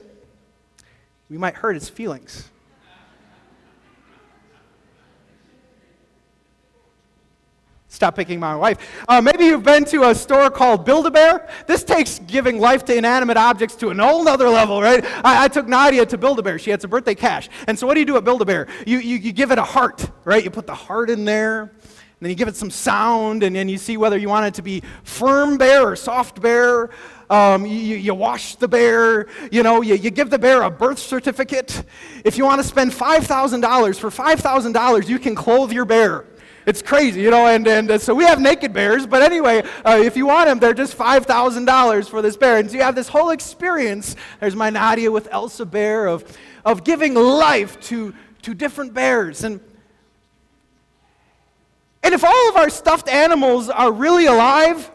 we 1.30 1.38
might 1.38 1.56
hurt 1.56 1.76
his 1.76 1.88
feelings. 1.88 2.50
Stop 8.02 8.16
picking 8.16 8.40
my 8.40 8.56
wife. 8.56 8.80
Uh, 9.08 9.22
maybe 9.22 9.46
you've 9.46 9.62
been 9.62 9.86
to 9.86 10.10
a 10.10 10.16
store 10.16 10.50
called 10.50 10.86
Build 10.86 11.06
a 11.06 11.12
Bear. 11.12 11.48
This 11.68 11.84
takes 11.84 12.18
giving 12.18 12.58
life 12.58 12.84
to 12.86 12.96
inanimate 12.96 13.38
objects 13.38 13.76
to 13.76 13.92
an 13.92 14.00
whole 14.00 14.28
other 14.28 14.50
level, 14.50 14.82
right? 14.82 15.06
I, 15.24 15.44
I 15.44 15.48
took 15.48 15.68
Nadia 15.68 16.04
to 16.08 16.18
Build 16.18 16.40
a 16.40 16.42
Bear. 16.42 16.58
She 16.58 16.72
had 16.72 16.82
some 16.82 16.90
birthday 16.90 17.14
cash. 17.14 17.48
And 17.68 17.78
so, 17.78 17.86
what 17.86 17.94
do 17.94 18.00
you 18.00 18.08
do 18.08 18.18
at 18.18 18.24
Build 18.24 18.42
a 18.42 18.46
Bear? 18.46 18.66
You, 18.88 18.98
you, 18.98 19.18
you 19.18 19.32
give 19.32 19.52
it 19.52 19.60
a 19.60 19.64
heart, 19.64 20.10
right? 20.26 20.44
You 20.44 20.50
put 20.50 20.66
the 20.66 20.74
heart 20.74 21.12
in 21.12 21.26
there. 21.26 21.62
And 21.62 22.26
then 22.26 22.30
you 22.32 22.36
give 22.36 22.48
it 22.48 22.56
some 22.56 22.72
sound, 22.72 23.44
and 23.44 23.56
then 23.56 23.70
you 23.70 23.78
see 23.78 23.98
whether 23.98 24.18
you 24.18 24.30
want 24.30 24.48
it 24.48 24.56
to 24.56 24.64
be 24.64 24.82
firm 25.04 25.60
bear 25.60 25.84
or 25.84 25.96
soft 25.96 26.42
bear. 26.42 26.90
Um, 27.30 27.68
you, 27.68 27.98
you, 27.98 28.14
wash 28.16 28.56
the 28.56 28.68
bear, 28.68 29.28
you 29.52 29.64
know, 29.64 29.82
you, 29.82 29.96
you 29.96 30.10
give 30.10 30.30
the 30.30 30.38
bear 30.38 30.64
a 30.64 30.70
birth 30.70 31.00
certificate. 31.00 31.84
If 32.26 32.38
you 32.38 32.44
want 32.46 32.62
to 32.62 32.68
spend 32.68 32.92
$5,000, 32.92 34.00
for 34.00 34.10
$5,000, 34.10 35.08
you 35.08 35.18
can 35.18 35.34
clothe 35.34 35.72
your 35.72 35.86
bear. 35.86 36.26
It's 36.66 36.82
crazy, 36.82 37.22
you 37.22 37.32
know, 37.32 37.48
and, 37.48 37.68
and 37.68 37.90
uh, 37.90 37.98
so 37.98 38.14
we 38.14 38.24
have 38.24 38.40
naked 38.40 38.72
bears, 38.72 39.08
but 39.08 39.22
anyway, 39.22 39.64
uh, 39.84 40.00
if 40.04 40.16
you 40.16 40.28
want 40.28 40.48
them, 40.48 40.60
they're 40.60 40.74
just 40.74 40.98
$5,000 40.98 42.10
for 42.10 42.22
this 42.22 42.38
bear. 42.38 42.58
And 42.58 42.70
so 42.70 42.78
you 42.78 42.84
have 42.84 42.96
this 42.96 43.08
whole 43.08 43.32
experience. 43.32 44.16
There's 44.40 44.56
my 44.56 44.70
Nadia 44.70 45.12
with 45.12 45.28
Elsa 45.32 45.66
Bear 45.66 46.08
of, 46.08 46.38
of 46.64 46.84
giving 46.84 47.16
life 47.16 47.80
to, 47.82 48.14
to 48.44 48.54
different 48.54 48.94
bears. 48.94 49.44
And 49.44 49.60
and 52.04 52.14
if 52.14 52.24
all 52.24 52.50
of 52.50 52.56
our 52.56 52.70
stuffed 52.70 53.08
animals 53.08 53.70
are 53.70 53.92
really 53.92 54.26
alive, 54.26 54.90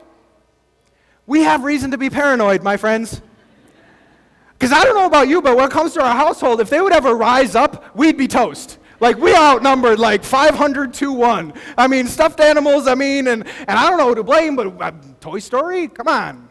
we 1.26 1.42
have 1.42 1.64
reason 1.64 1.92
to 1.92 1.98
be 1.98 2.10
paranoid, 2.10 2.62
my 2.62 2.76
friends. 2.76 3.20
Because 4.58 4.72
I 4.72 4.84
don't 4.84 4.96
know 4.96 5.06
about 5.06 5.28
you, 5.28 5.42
but 5.42 5.56
when 5.56 5.66
it 5.66 5.70
comes 5.70 5.92
to 5.94 6.02
our 6.02 6.16
household, 6.16 6.60
if 6.60 6.70
they 6.70 6.80
would 6.80 6.92
ever 6.92 7.14
rise 7.14 7.54
up, 7.54 7.94
we'd 7.94 8.16
be 8.16 8.26
toast. 8.26 8.78
Like, 9.00 9.18
we 9.18 9.34
outnumbered 9.34 9.98
like 9.98 10.24
500 10.24 10.94
to 10.94 11.12
1. 11.12 11.52
I 11.76 11.86
mean, 11.86 12.06
stuffed 12.06 12.40
animals, 12.40 12.86
I 12.86 12.94
mean, 12.94 13.28
and, 13.28 13.46
and 13.46 13.70
I 13.70 13.88
don't 13.88 13.98
know 13.98 14.08
who 14.08 14.14
to 14.14 14.24
blame, 14.24 14.56
but 14.56 14.80
uh, 14.80 14.92
Toy 15.20 15.38
Story? 15.38 15.88
Come 15.88 16.08
on. 16.08 16.46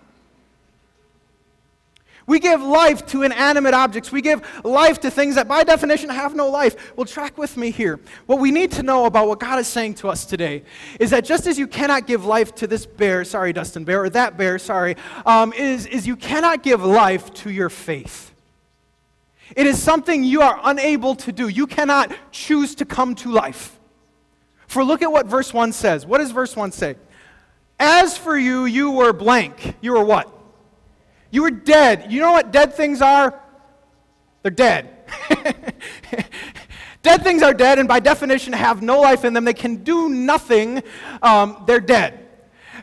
We 2.27 2.39
give 2.39 2.61
life 2.61 3.05
to 3.07 3.21
inanimate 3.21 3.75
objects. 3.75 4.11
We 4.11 4.21
give 4.21 4.41
life 4.63 4.99
to 5.01 5.11
things 5.11 5.35
that, 5.35 5.47
by 5.47 5.63
definition, 5.63 6.09
have 6.09 6.35
no 6.35 6.49
life. 6.49 6.95
Well, 6.95 7.05
track 7.05 7.37
with 7.37 7.55
me 7.55 7.69
here. 7.69 7.99
What 8.25 8.39
we 8.39 8.49
need 8.49 8.71
to 8.73 8.83
know 8.83 9.05
about 9.05 9.27
what 9.27 9.39
God 9.39 9.59
is 9.59 9.67
saying 9.67 9.95
to 9.95 10.09
us 10.09 10.25
today 10.25 10.63
is 10.99 11.11
that 11.11 11.23
just 11.23 11.45
as 11.45 11.59
you 11.59 11.67
cannot 11.67 12.07
give 12.07 12.25
life 12.25 12.55
to 12.55 12.67
this 12.67 12.85
bear, 12.85 13.23
sorry, 13.25 13.53
Dustin 13.53 13.83
Bear, 13.83 14.03
or 14.03 14.09
that 14.09 14.37
bear, 14.37 14.57
sorry, 14.57 14.95
um, 15.25 15.53
is, 15.53 15.85
is 15.85 16.07
you 16.07 16.15
cannot 16.15 16.63
give 16.63 16.83
life 16.83 17.31
to 17.35 17.51
your 17.51 17.69
faith. 17.69 18.34
It 19.55 19.67
is 19.67 19.81
something 19.81 20.23
you 20.23 20.41
are 20.41 20.59
unable 20.63 21.15
to 21.15 21.31
do. 21.31 21.47
You 21.47 21.67
cannot 21.67 22.11
choose 22.31 22.75
to 22.75 22.85
come 22.85 23.15
to 23.15 23.31
life. 23.31 23.79
For 24.67 24.83
look 24.83 25.01
at 25.01 25.11
what 25.11 25.27
verse 25.27 25.53
1 25.53 25.71
says. 25.71 26.05
What 26.05 26.17
does 26.17 26.31
verse 26.31 26.55
1 26.55 26.71
say? 26.71 26.95
As 27.79 28.17
for 28.17 28.37
you, 28.37 28.65
you 28.65 28.91
were 28.91 29.13
blank. 29.13 29.75
You 29.81 29.93
were 29.93 30.03
what? 30.03 30.31
You 31.29 31.43
were 31.43 31.51
dead. 31.51 32.11
You 32.11 32.21
know 32.21 32.31
what 32.31 32.51
dead 32.51 32.73
things 32.73 33.01
are? 33.01 33.39
They're 34.41 34.51
dead. 34.51 34.89
dead 37.01 37.23
things 37.23 37.43
are 37.43 37.53
dead, 37.53 37.77
and 37.77 37.87
by 37.87 37.99
definition, 37.99 38.53
have 38.53 38.81
no 38.81 39.01
life 39.01 39.25
in 39.25 39.33
them. 39.33 39.45
They 39.45 39.53
can 39.53 39.83
do 39.83 40.09
nothing. 40.09 40.81
Um, 41.21 41.63
they're 41.67 41.79
dead. 41.79 42.25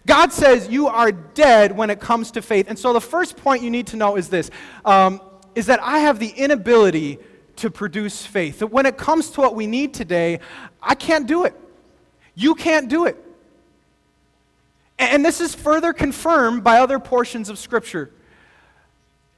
God 0.07 0.33
says 0.33 0.69
you 0.69 0.89
are 0.89 1.13
dead 1.13 1.77
when 1.77 1.89
it 1.91 2.01
comes 2.01 2.33
to 2.33 2.43
faith. 2.43 2.67
And 2.69 2.79
so 2.79 2.93
the 2.93 3.01
first 3.01 3.37
point 3.37 3.63
you 3.63 3.71
need 3.71 3.87
to 3.89 3.97
know 3.97 4.17
is 4.17 4.29
this 4.29 4.51
um, 4.85 5.21
is 5.55 5.67
that 5.67 5.81
I 5.83 5.99
have 5.99 6.19
the 6.19 6.29
inability 6.29 7.19
to 7.57 7.71
produce 7.71 8.25
faith. 8.25 8.61
That 8.61 8.69
when 8.69 8.87
it 8.87 8.97
comes 8.97 9.31
to 9.31 9.41
what 9.41 9.55
we 9.55 9.67
need 9.67 9.95
today, 9.95 10.41
I 10.83 10.95
can't 10.95 11.27
do 11.27 11.45
it. 11.45 11.55
You 12.35 12.55
can't 12.55 12.89
do 12.89 13.07
it. 13.07 13.17
And 14.99 15.25
this 15.25 15.41
is 15.41 15.55
further 15.55 15.93
confirmed 15.93 16.65
by 16.65 16.79
other 16.79 16.99
portions 16.99 17.49
of 17.49 17.59
Scripture. 17.59 18.11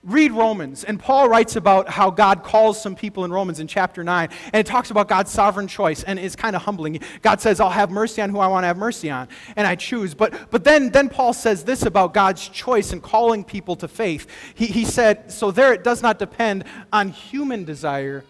Read 0.05 0.33
Romans, 0.33 0.85
and 0.85 1.01
Paul 1.01 1.31
writes 1.31 1.57
about 1.57 1.89
how 1.89 2.11
God 2.11 2.43
calls 2.43 2.81
some 2.81 2.95
people 2.95 3.25
in 3.25 3.33
Romans 3.33 3.59
in 3.59 3.67
chapter 3.67 4.05
9, 4.05 4.29
and 4.53 4.55
it 4.55 4.67
talks 4.67 4.91
about 4.91 5.09
God's 5.09 5.31
sovereign 5.31 5.67
choice, 5.67 6.03
and 6.03 6.19
it's 6.19 6.37
kind 6.37 6.55
of 6.55 6.61
humbling. 6.61 7.01
God 7.23 7.41
says, 7.41 7.59
I'll 7.59 7.71
have 7.71 7.91
mercy 7.91 8.21
on 8.21 8.29
who 8.29 8.39
I 8.39 8.47
want 8.47 8.65
to 8.65 8.67
have 8.67 8.77
mercy 8.77 9.11
on, 9.11 9.29
and 9.57 9.67
I 9.67 9.77
choose. 9.77 10.13
But, 10.13 10.51
but 10.51 10.63
then, 10.63 10.91
then 10.91 11.09
Paul 11.09 11.33
says 11.33 11.65
this 11.65 11.87
about 11.87 12.13
God's 12.13 12.47
choice 12.47 12.93
in 12.93 13.01
calling 13.01 13.45
people 13.45 13.77
to 13.77 13.89
faith. 13.89 14.27
He, 14.55 14.67
he 14.67 14.85
said, 14.85 15.33
So 15.33 15.51
there 15.51 15.73
it 15.73 15.83
does 15.83 16.03
not 16.03 16.19
depend 16.19 16.65
on 16.93 17.09
human 17.09 17.65
desire 17.65 18.25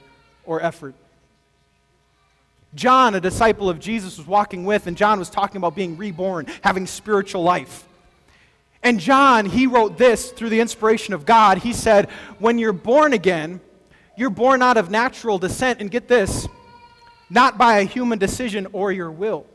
or 0.45 0.63
effort. 0.63 0.95
John, 2.77 3.17
a 3.17 3.21
disciple 3.21 3.69
of 3.69 3.81
Jesus, 3.81 4.17
was 4.17 4.29
walking 4.29 4.65
with, 4.65 4.87
and 4.87 4.97
John 4.97 5.19
was 5.19 5.29
talking 5.29 5.57
about 5.57 5.75
being 5.75 5.97
reborn, 5.97 6.47
having 6.63 6.87
spiritual 6.87 7.43
life. 7.43 7.85
And 8.85 9.01
John, 9.01 9.47
he 9.47 9.67
wrote 9.67 9.97
this 9.97 10.31
through 10.31 10.51
the 10.51 10.61
inspiration 10.61 11.15
of 11.15 11.25
God. 11.25 11.59
He 11.59 11.73
said, 11.73 12.11
When 12.39 12.59
you're 12.59 12.75
born 12.75 13.15
again, 13.15 13.61
you're 14.15 14.31
born 14.31 14.61
out 14.63 14.77
of 14.77 14.91
natural 14.91 15.39
descent, 15.39 15.81
and 15.81 15.91
get 15.91 16.07
this, 16.07 16.47
not 17.31 17.57
by 17.57 17.79
a 17.79 17.85
human 17.85 18.19
decision 18.19 18.69
or 18.73 18.93
your 18.93 19.11
will. 19.11 19.47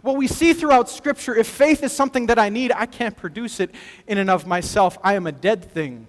What 0.00 0.16
we 0.16 0.26
see 0.26 0.54
throughout 0.54 0.88
Scripture, 0.88 1.36
if 1.36 1.46
faith 1.46 1.82
is 1.84 1.92
something 1.92 2.26
that 2.26 2.38
I 2.38 2.48
need, 2.48 2.72
I 2.72 2.86
can't 2.86 3.16
produce 3.16 3.60
it 3.60 3.70
in 4.06 4.16
and 4.16 4.30
of 4.30 4.46
myself. 4.46 4.98
I 5.04 5.14
am 5.14 5.26
a 5.26 5.32
dead 5.32 5.70
thing. 5.70 6.08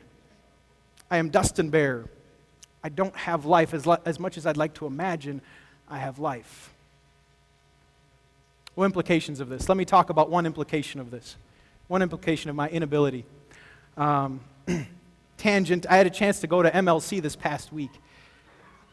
I 1.12 1.17
am 1.17 1.29
dust 1.29 1.59
and 1.59 1.69
bear. 1.69 2.05
I 2.83 2.89
don't 2.89 3.15
have 3.15 3.45
life 3.45 3.73
as, 3.73 3.88
as 4.05 4.19
much 4.19 4.38
as 4.38 4.45
I'd 4.45 4.57
like 4.57 4.73
to 4.75 4.85
imagine 4.85 5.41
I 5.89 6.00
have 6.00 6.17
life. 6.17 6.73
What 8.75 8.86
implications 8.86 9.39
of 9.39 9.50
this? 9.50 9.70
Let 9.70 9.77
me 9.77 9.86
talk 9.86 10.10
about 10.10 10.32
one 10.32 10.46
implication 10.46 11.00
of 11.00 11.12
this. 11.12 11.38
One 11.88 12.01
implication 12.01 12.50
of 12.50 12.56
my 12.56 12.70
inability. 12.70 13.25
Um, 13.98 14.42
tangent, 15.38 15.86
I 15.88 15.98
had 15.98 16.08
a 16.08 16.10
chance 16.10 16.39
to 16.39 16.48
go 16.48 16.63
to 16.63 16.72
MLC 16.72 17.22
this 17.22 17.36
past 17.36 17.72
week. 17.72 17.92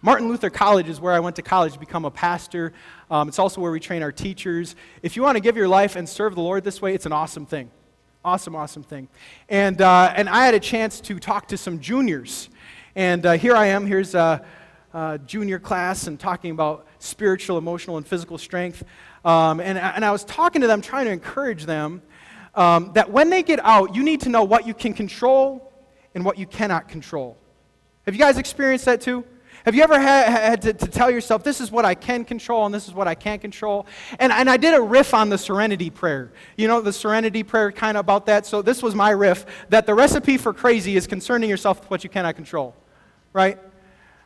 Martin 0.02 0.28
Luther 0.28 0.50
College 0.50 0.88
is 0.88 1.00
where 1.00 1.14
I 1.14 1.20
went 1.20 1.36
to 1.36 1.42
college 1.42 1.74
to 1.74 1.78
become 1.78 2.04
a 2.04 2.10
pastor. 2.10 2.74
Um, 3.10 3.28
it's 3.28 3.38
also 3.38 3.60
where 3.62 3.72
we 3.72 3.80
train 3.80 4.02
our 4.02 4.12
teachers. 4.12 4.76
If 5.02 5.16
you 5.16 5.22
want 5.22 5.36
to 5.36 5.40
give 5.40 5.56
your 5.56 5.68
life 5.68 5.96
and 5.96 6.06
serve 6.06 6.34
the 6.34 6.40
Lord 6.42 6.62
this 6.62 6.82
way, 6.82 6.94
it's 6.94 7.06
an 7.06 7.12
awesome 7.12 7.46
thing. 7.46 7.70
Awesome, 8.22 8.54
awesome 8.54 8.82
thing. 8.82 9.08
And, 9.48 9.80
uh, 9.80 10.12
and 10.14 10.28
I 10.28 10.44
had 10.44 10.52
a 10.54 10.60
chance 10.60 11.00
to 11.02 11.18
talk 11.18 11.48
to 11.48 11.56
some 11.56 11.80
juniors. 11.80 12.50
And 12.94 13.24
uh, 13.24 13.32
here 13.32 13.56
I 13.56 13.66
am, 13.66 13.86
here's 13.86 14.14
a, 14.14 14.44
a 14.92 15.18
junior 15.24 15.58
class, 15.58 16.06
and 16.06 16.20
talking 16.20 16.50
about 16.50 16.86
spiritual, 17.00 17.58
emotional, 17.58 17.96
and 17.96 18.06
physical 18.06 18.38
strength. 18.38 18.84
Um, 19.24 19.60
and, 19.60 19.76
and 19.76 20.04
I 20.04 20.12
was 20.12 20.24
talking 20.24 20.60
to 20.62 20.66
them, 20.66 20.80
trying 20.80 21.06
to 21.06 21.10
encourage 21.10 21.64
them 21.64 22.02
um, 22.54 22.92
that 22.94 23.10
when 23.10 23.30
they 23.30 23.42
get 23.42 23.60
out, 23.64 23.94
you 23.94 24.02
need 24.02 24.20
to 24.22 24.28
know 24.28 24.44
what 24.44 24.66
you 24.66 24.74
can 24.74 24.94
control 24.94 25.72
and 26.14 26.24
what 26.24 26.38
you 26.38 26.46
cannot 26.46 26.88
control. 26.88 27.36
Have 28.06 28.14
you 28.14 28.20
guys 28.20 28.38
experienced 28.38 28.84
that 28.86 29.00
too? 29.00 29.24
Have 29.64 29.74
you 29.74 29.82
ever 29.82 30.00
had, 30.00 30.28
had 30.28 30.62
to, 30.62 30.72
to, 30.72 30.86
tell 30.86 31.10
yourself, 31.10 31.44
this 31.44 31.60
is 31.60 31.70
what 31.70 31.84
I 31.84 31.94
can 31.94 32.24
control 32.24 32.64
and 32.64 32.74
this 32.74 32.88
is 32.88 32.94
what 32.94 33.06
I 33.06 33.14
can't 33.14 33.42
control? 33.42 33.86
And, 34.18 34.32
and 34.32 34.48
I 34.48 34.56
did 34.56 34.72
a 34.72 34.80
riff 34.80 35.12
on 35.12 35.28
the 35.28 35.36
serenity 35.36 35.90
prayer. 35.90 36.32
You 36.56 36.66
know, 36.66 36.80
the 36.80 36.94
serenity 36.94 37.42
prayer 37.42 37.70
kind 37.70 37.98
of 37.98 38.00
about 38.00 38.26
that. 38.26 38.46
So 38.46 38.62
this 38.62 38.82
was 38.82 38.94
my 38.94 39.10
riff 39.10 39.44
that 39.68 39.84
the 39.84 39.94
recipe 39.94 40.38
for 40.38 40.54
crazy 40.54 40.96
is 40.96 41.06
concerning 41.06 41.50
yourself 41.50 41.80
with 41.80 41.90
what 41.90 42.04
you 42.04 42.10
cannot 42.10 42.36
control, 42.36 42.74
right? 43.34 43.58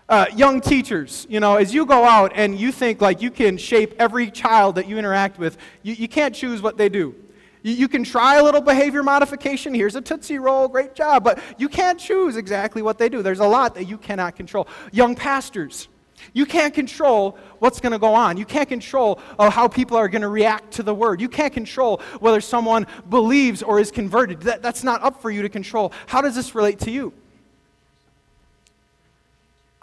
Uh, 0.07 0.27
young 0.37 0.61
teachers, 0.61 1.27
you 1.31 1.41
know, 1.41 1.57
as 1.57 1.73
you 1.73 1.87
go 1.87 2.05
out 2.05 2.31
and 2.35 2.59
you 2.59 2.71
think 2.71 3.01
like 3.01 3.23
you 3.23 3.31
can 3.31 3.57
shape 3.57 3.95
every 3.99 4.31
child 4.31 4.75
that 4.75 4.87
you 4.87 4.99
interact 4.99 5.39
with, 5.39 5.57
you, 5.83 5.95
you 5.95 6.09
can't 6.09 6.35
choose 6.35 6.61
what 6.61 6.77
they 6.77 6.91
do. 6.91 7.15
You, 7.63 7.73
you 7.73 7.89
can 7.89 8.05
try 8.05 8.37
a 8.37 8.45
little 8.45 8.61
behavior 8.61 9.03
modification. 9.03 9.73
Here's 9.73 9.97
a 9.97 10.03
Tootsie 10.03 10.39
Roll, 10.39 10.69
great 10.69 10.95
job. 10.95 11.25
But 11.25 11.39
you 11.57 11.71
can't 11.71 11.99
choose 11.99 12.37
exactly 12.37 12.83
what 12.83 12.99
they 12.99 13.09
do. 13.09 13.23
There's 13.23 13.41
a 13.41 13.47
lot 13.47 13.75
that 13.77 13.85
you 13.85 13.97
cannot 13.97 14.37
control. 14.37 14.69
Young 14.93 15.15
pastors, 15.15 15.89
you 16.35 16.45
can't 16.45 16.75
control 16.75 17.39
what's 17.61 17.81
going 17.81 17.93
to 17.93 17.99
go 17.99 18.15
on. 18.15 18.37
You 18.37 18.45
can't 18.45 18.69
control 18.69 19.21
uh, 19.39 19.49
how 19.49 19.69
people 19.69 19.97
are 19.97 20.09
going 20.09 20.23
to 20.23 20.29
react 20.29 20.75
to 20.75 20.83
the 20.83 20.95
word. 20.95 21.19
You 21.19 21.31
can't 21.31 21.53
control 21.53 22.03
whether 22.21 22.43
someone 22.43 22.87
believes 23.09 23.63
or 23.63 23.81
is 23.81 23.91
converted. 23.91 24.43
That, 24.43 24.61
that's 24.61 24.85
not 24.85 25.03
up 25.03 25.23
for 25.23 25.31
you 25.31 25.41
to 25.41 25.49
control. 25.49 25.93
How 26.07 26.21
does 26.21 26.35
this 26.35 26.55
relate 26.55 26.81
to 26.81 26.91
you? 26.91 27.15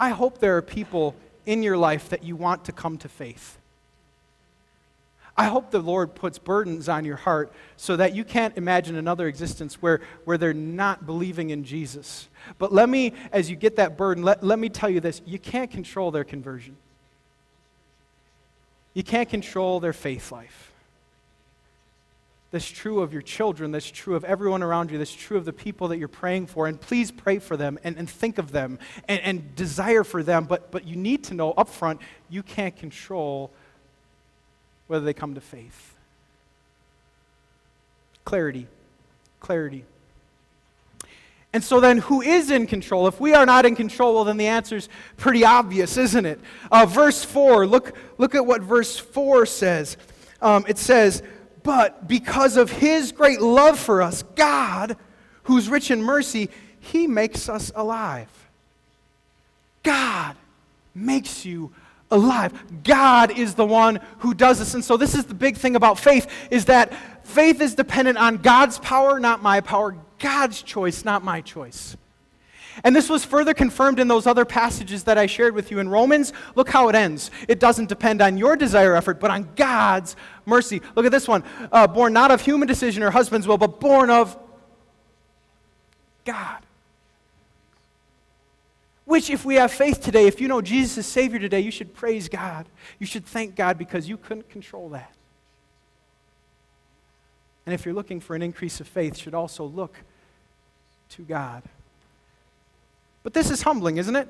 I 0.02 0.10
hope 0.10 0.40
there 0.40 0.58
are 0.58 0.64
people 0.64 1.16
in 1.46 1.62
your 1.62 1.78
life 1.78 2.10
that 2.10 2.24
you 2.24 2.36
want 2.36 2.66
to 2.66 2.72
come 2.72 2.98
to 2.98 3.08
faith. 3.08 3.60
I 5.38 5.46
hope 5.46 5.70
the 5.70 5.80
Lord 5.80 6.16
puts 6.16 6.40
burdens 6.40 6.90
on 6.90 7.06
your 7.06 7.16
heart 7.16 7.54
so 7.78 7.96
that 7.96 8.16
you 8.16 8.24
can't 8.24 8.58
imagine 8.58 8.96
another 8.96 9.28
existence 9.28 9.80
where, 9.82 10.02
where 10.26 10.40
they're 10.40 10.54
not 10.54 11.06
believing 11.06 11.52
in 11.52 11.64
Jesus. 11.64 12.28
But 12.58 12.74
let 12.74 12.90
me, 12.90 13.14
as 13.32 13.50
you 13.50 13.56
get 13.56 13.76
that 13.76 13.96
burden, 13.96 14.24
let, 14.24 14.44
let 14.44 14.58
me 14.58 14.70
tell 14.70 14.90
you 14.90 15.00
this 15.00 15.22
you 15.24 15.38
can't 15.38 15.70
control 15.70 16.10
their 16.10 16.24
conversion, 16.24 16.76
you 18.96 19.04
can't 19.04 19.30
control 19.30 19.80
their 19.80 19.94
faith 19.94 20.32
life. 20.32 20.71
That's 22.52 22.70
true 22.70 23.02
of 23.02 23.14
your 23.14 23.22
children. 23.22 23.72
That's 23.72 23.90
true 23.90 24.16
of 24.16 24.26
everyone 24.26 24.62
around 24.62 24.92
you. 24.92 24.98
That's 24.98 25.14
true 25.14 25.38
of 25.38 25.46
the 25.46 25.54
people 25.54 25.88
that 25.88 25.98
you're 25.98 26.10
praying 26.10 26.48
for. 26.48 26.68
And 26.68 26.80
please 26.80 27.10
pray 27.10 27.40
for 27.40 27.56
them 27.56 27.80
and, 27.84 27.98
and 27.98 28.10
think 28.10 28.38
of 28.38 28.52
them 28.52 28.78
and, 29.08 29.22
and 29.22 29.56
desire 29.56 30.04
for 30.04 30.22
them. 30.22 30.46
But, 30.46 30.70
but 30.70 30.86
you 30.86 30.98
need 30.98 31.24
to 31.26 31.34
know 31.34 31.52
up 31.54 31.70
front 31.70 32.02
you 32.30 32.44
can't 32.44 32.76
control 32.76 33.52
whether 34.88 35.06
they 35.06 35.14
come 35.14 35.34
to 35.36 35.42
faith. 35.42 35.96
Clarity. 38.26 38.68
Clarity. 39.40 39.86
And 41.54 41.64
so 41.64 41.80
then, 41.80 41.98
who 41.98 42.22
is 42.22 42.52
in 42.52 42.68
control? 42.68 43.08
If 43.08 43.20
we 43.20 43.34
are 43.34 43.46
not 43.46 43.66
in 43.66 43.76
control, 43.76 44.16
well, 44.16 44.24
then 44.24 44.38
the 44.38 44.48
answer 44.48 44.78
is 44.78 44.88
pretty 45.18 45.44
obvious, 45.44 45.98
isn't 45.98 46.26
it? 46.26 46.40
Uh, 46.72 46.86
verse 46.86 47.26
4, 47.26 47.68
look, 47.68 47.94
look 48.18 48.36
at 48.36 48.46
what 48.46 48.62
verse 48.62 48.98
4 48.98 49.46
says. 49.46 49.98
Um, 50.42 50.66
it 50.68 50.78
says, 50.78 51.22
But 51.64 52.08
because 52.08 52.58
of 52.58 52.72
his 52.72 53.12
great 53.12 53.42
love 53.42 53.78
for 53.78 54.02
us, 54.02 54.24
God, 54.36 54.98
who's 55.44 55.70
rich 55.70 55.92
in 55.92 56.02
mercy, 56.02 56.50
he 56.80 57.08
makes 57.08 57.48
us 57.50 57.72
alive. 57.76 58.30
God 59.84 60.36
makes 60.94 61.46
you 61.46 61.72
alive. 62.10 62.54
God 62.84 63.38
is 63.38 63.56
the 63.56 63.66
one 63.66 64.00
who 64.20 64.34
does 64.34 64.60
this. 64.60 64.74
And 64.74 64.84
so 64.84 64.98
this 64.98 65.16
is 65.16 65.26
the 65.26 65.34
big 65.34 65.58
thing 65.58 65.76
about 65.76 65.98
faith 65.98 66.28
is 66.50 66.66
that 66.66 66.94
faith 67.24 67.62
is 67.62 67.76
dependent 67.76 68.18
on 68.18 68.38
God's 68.38 68.78
power, 68.80 69.20
not 69.20 69.42
my 69.42 69.62
power, 69.62 69.96
God's 70.20 70.62
choice, 70.62 71.06
not 71.06 71.24
my 71.24 71.42
choice. 71.42 71.96
And 72.84 72.96
this 72.96 73.10
was 73.10 73.26
further 73.26 73.54
confirmed 73.54 74.00
in 74.00 74.08
those 74.08 74.26
other 74.26 74.46
passages 74.46 75.04
that 75.04 75.18
I 75.18 75.26
shared 75.26 75.54
with 75.54 75.72
you 75.72 75.80
in 75.80 75.90
Romans. 75.90 76.34
Look 76.56 76.70
how 76.70 76.90
it 76.90 76.96
ends. 76.96 77.32
It 77.48 77.60
doesn't 77.60 77.90
depend 77.90 78.22
on 78.22 78.38
your 78.38 78.56
desire 78.56 78.96
effort, 78.96 79.20
but 79.20 79.32
on 79.32 79.50
God's 79.56 80.16
mercy. 80.46 80.82
Look 80.96 81.06
at 81.06 81.12
this 81.12 81.28
one. 81.28 81.44
Uh, 81.72 81.88
born 81.88 82.14
not 82.14 82.32
of 82.32 82.42
human 82.42 82.68
decision 82.68 83.04
or 83.04 83.12
husband's 83.12 83.48
will, 83.48 83.58
but 83.58 83.80
born 83.80 84.10
of 84.10 84.38
God. 86.26 86.60
Which, 89.06 89.30
if 89.30 89.44
we 89.44 89.56
have 89.56 89.72
faith 89.72 90.02
today, 90.02 90.28
if 90.28 90.40
you 90.40 90.48
know 90.48 90.62
Jesus 90.62 91.00
is 91.00 91.06
Savior 91.06 91.40
today, 91.40 91.60
you 91.60 91.72
should 91.72 91.94
praise 91.94 92.30
God. 92.30 92.66
You 92.98 93.06
should 93.06 93.26
thank 93.26 93.56
God 93.56 93.78
because 93.78 94.08
you 94.08 94.16
couldn't 94.16 94.50
control 94.50 94.90
that. 94.90 95.14
And 97.66 97.74
if 97.74 97.86
you're 97.86 97.94
looking 97.94 98.20
for 98.20 98.36
an 98.36 98.42
increase 98.42 98.80
of 98.80 98.88
faith, 98.88 99.18
should 99.18 99.34
also 99.34 99.66
look 99.66 99.98
to 101.10 101.24
God. 101.24 101.64
But 103.24 103.34
this 103.34 103.52
is 103.52 103.62
humbling, 103.62 103.98
isn't 103.98 104.16
it? 104.16 104.28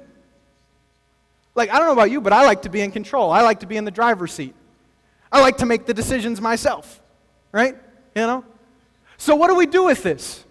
Like, 1.55 1.69
I 1.69 1.77
don't 1.77 1.87
know 1.87 1.93
about 1.93 2.11
you, 2.11 2.21
but 2.21 2.33
I 2.33 2.45
like 2.45 2.63
to 2.63 2.69
be 2.69 2.81
in 2.81 2.91
control. 2.91 3.31
I 3.31 3.41
like 3.41 3.59
to 3.61 3.65
be 3.65 3.77
in 3.77 3.85
the 3.85 3.91
driver's 3.91 4.31
seat. 4.31 4.55
I 5.31 5.41
like 5.41 5.57
to 5.57 5.65
make 5.65 5.85
the 5.85 5.93
decisions 5.93 6.41
myself, 6.41 7.01
right? 7.51 7.75
You 8.15 8.21
know? 8.21 8.45
So, 9.17 9.35
what 9.35 9.47
do 9.47 9.55
we 9.55 9.65
do 9.65 9.83
with 9.83 10.03
this? 10.03 10.43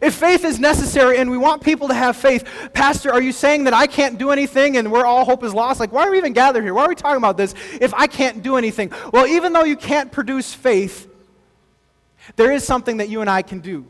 If 0.00 0.14
faith 0.14 0.44
is 0.44 0.60
necessary 0.60 1.18
and 1.18 1.30
we 1.30 1.36
want 1.36 1.62
people 1.62 1.88
to 1.88 1.94
have 1.94 2.16
faith, 2.16 2.48
Pastor, 2.72 3.12
are 3.12 3.20
you 3.20 3.32
saying 3.32 3.64
that 3.64 3.74
I 3.74 3.86
can't 3.86 4.18
do 4.18 4.30
anything 4.30 4.76
and 4.76 4.92
we're 4.92 5.04
all 5.04 5.24
hope 5.24 5.42
is 5.42 5.52
lost? 5.52 5.80
Like, 5.80 5.92
why 5.92 6.06
are 6.06 6.10
we 6.12 6.18
even 6.18 6.32
gathered 6.32 6.62
here? 6.62 6.72
Why 6.72 6.84
are 6.84 6.88
we 6.88 6.94
talking 6.94 7.16
about 7.16 7.36
this 7.36 7.54
if 7.80 7.92
I 7.94 8.06
can't 8.06 8.42
do 8.42 8.56
anything? 8.56 8.92
Well, 9.12 9.26
even 9.26 9.52
though 9.52 9.64
you 9.64 9.76
can't 9.76 10.12
produce 10.12 10.54
faith, 10.54 11.08
there 12.36 12.52
is 12.52 12.64
something 12.64 12.98
that 12.98 13.08
you 13.08 13.20
and 13.20 13.28
I 13.28 13.42
can 13.42 13.58
do. 13.60 13.84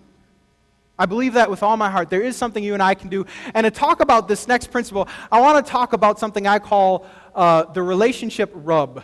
I 1.00 1.06
believe 1.06 1.32
that 1.32 1.48
with 1.48 1.62
all 1.62 1.78
my 1.78 1.88
heart. 1.88 2.10
There 2.10 2.20
is 2.20 2.36
something 2.36 2.62
you 2.62 2.74
and 2.74 2.82
I 2.82 2.94
can 2.94 3.08
do. 3.08 3.24
And 3.54 3.64
to 3.64 3.70
talk 3.70 4.00
about 4.00 4.28
this 4.28 4.46
next 4.46 4.70
principle, 4.70 5.08
I 5.32 5.40
want 5.40 5.64
to 5.64 5.72
talk 5.72 5.94
about 5.94 6.18
something 6.18 6.46
I 6.46 6.58
call 6.58 7.06
uh, 7.34 7.64
the 7.64 7.82
relationship 7.82 8.52
rub. 8.52 9.02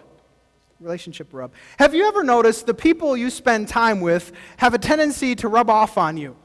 Relationship 0.78 1.32
rub. 1.32 1.52
Have 1.78 1.94
you 1.94 2.06
ever 2.06 2.22
noticed 2.22 2.66
the 2.66 2.74
people 2.74 3.16
you 3.16 3.30
spend 3.30 3.68
time 3.68 4.02
with 4.02 4.32
have 4.58 4.74
a 4.74 4.78
tendency 4.78 5.34
to 5.36 5.48
rub 5.48 5.70
off 5.70 5.96
on 5.96 6.18
you? 6.18 6.36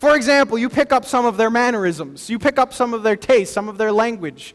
For 0.00 0.16
example, 0.16 0.58
you 0.58 0.68
pick 0.68 0.92
up 0.92 1.04
some 1.04 1.26
of 1.26 1.36
their 1.36 1.48
mannerisms, 1.48 2.28
you 2.28 2.36
pick 2.36 2.58
up 2.58 2.74
some 2.74 2.92
of 2.92 3.04
their 3.04 3.16
tastes, 3.16 3.54
some 3.54 3.68
of 3.68 3.78
their 3.78 3.92
language. 3.92 4.52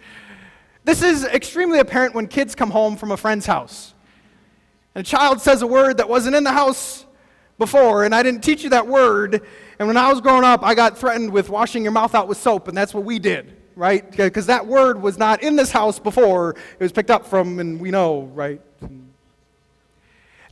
This 0.83 1.01
is 1.01 1.23
extremely 1.23 1.79
apparent 1.79 2.13
when 2.13 2.27
kids 2.27 2.53
come 2.53 2.71
home 2.71 2.97
from 2.97 3.11
a 3.11 3.17
friend's 3.17 3.45
house. 3.45 3.93
And 4.93 5.07
a 5.07 5.09
child 5.09 5.39
says 5.39 5.61
a 5.61 5.67
word 5.67 5.97
that 5.97 6.09
wasn't 6.09 6.35
in 6.35 6.43
the 6.43 6.51
house 6.51 7.05
before, 7.61 8.05
and 8.05 8.15
I 8.15 8.23
didn't 8.23 8.41
teach 8.41 8.63
you 8.63 8.71
that 8.71 8.87
word. 8.87 9.39
And 9.77 9.87
when 9.87 9.95
I 9.95 10.09
was 10.09 10.19
growing 10.19 10.43
up, 10.43 10.63
I 10.63 10.73
got 10.73 10.97
threatened 10.97 11.31
with 11.31 11.47
washing 11.47 11.83
your 11.83 11.91
mouth 11.91 12.15
out 12.15 12.27
with 12.27 12.39
soap, 12.39 12.67
and 12.67 12.75
that's 12.75 12.91
what 12.91 13.03
we 13.03 13.19
did, 13.19 13.55
right? 13.75 14.09
Because 14.11 14.47
that 14.47 14.65
word 14.65 14.99
was 14.99 15.19
not 15.19 15.43
in 15.43 15.55
this 15.55 15.71
house 15.71 15.99
before. 15.99 16.55
It 16.79 16.83
was 16.83 16.91
picked 16.91 17.11
up 17.11 17.23
from, 17.23 17.59
and 17.59 17.79
we 17.79 17.91
know, 17.91 18.23
right? 18.33 18.59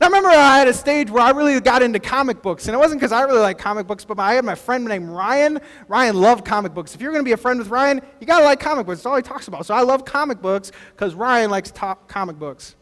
I 0.02 0.06
remember 0.06 0.28
I 0.28 0.58
had 0.58 0.68
a 0.68 0.72
stage 0.72 1.10
where 1.10 1.22
I 1.22 1.30
really 1.30 1.60
got 1.60 1.82
into 1.82 1.98
comic 1.98 2.42
books, 2.42 2.68
and 2.68 2.76
it 2.76 2.78
wasn't 2.78 3.00
because 3.00 3.12
I 3.12 3.22
really 3.22 3.40
like 3.40 3.58
comic 3.58 3.88
books, 3.88 4.04
but 4.04 4.18
I 4.20 4.34
had 4.34 4.44
my 4.44 4.54
friend 4.54 4.84
named 4.84 5.08
Ryan. 5.08 5.60
Ryan 5.88 6.14
loved 6.18 6.44
comic 6.44 6.72
books. 6.72 6.94
If 6.94 7.00
you're 7.00 7.12
going 7.12 7.24
to 7.24 7.28
be 7.28 7.32
a 7.32 7.36
friend 7.36 7.58
with 7.58 7.68
Ryan, 7.70 8.00
you 8.20 8.26
got 8.26 8.38
to 8.38 8.44
like 8.44 8.60
comic 8.60 8.86
books. 8.86 9.00
That's 9.00 9.06
all 9.06 9.16
he 9.16 9.22
talks 9.22 9.48
about. 9.48 9.66
So 9.66 9.74
I 9.74 9.82
love 9.82 10.04
comic 10.04 10.40
books 10.40 10.70
because 10.92 11.14
Ryan 11.14 11.50
likes 11.50 11.72
top 11.72 12.08
comic 12.08 12.38
books. 12.38 12.76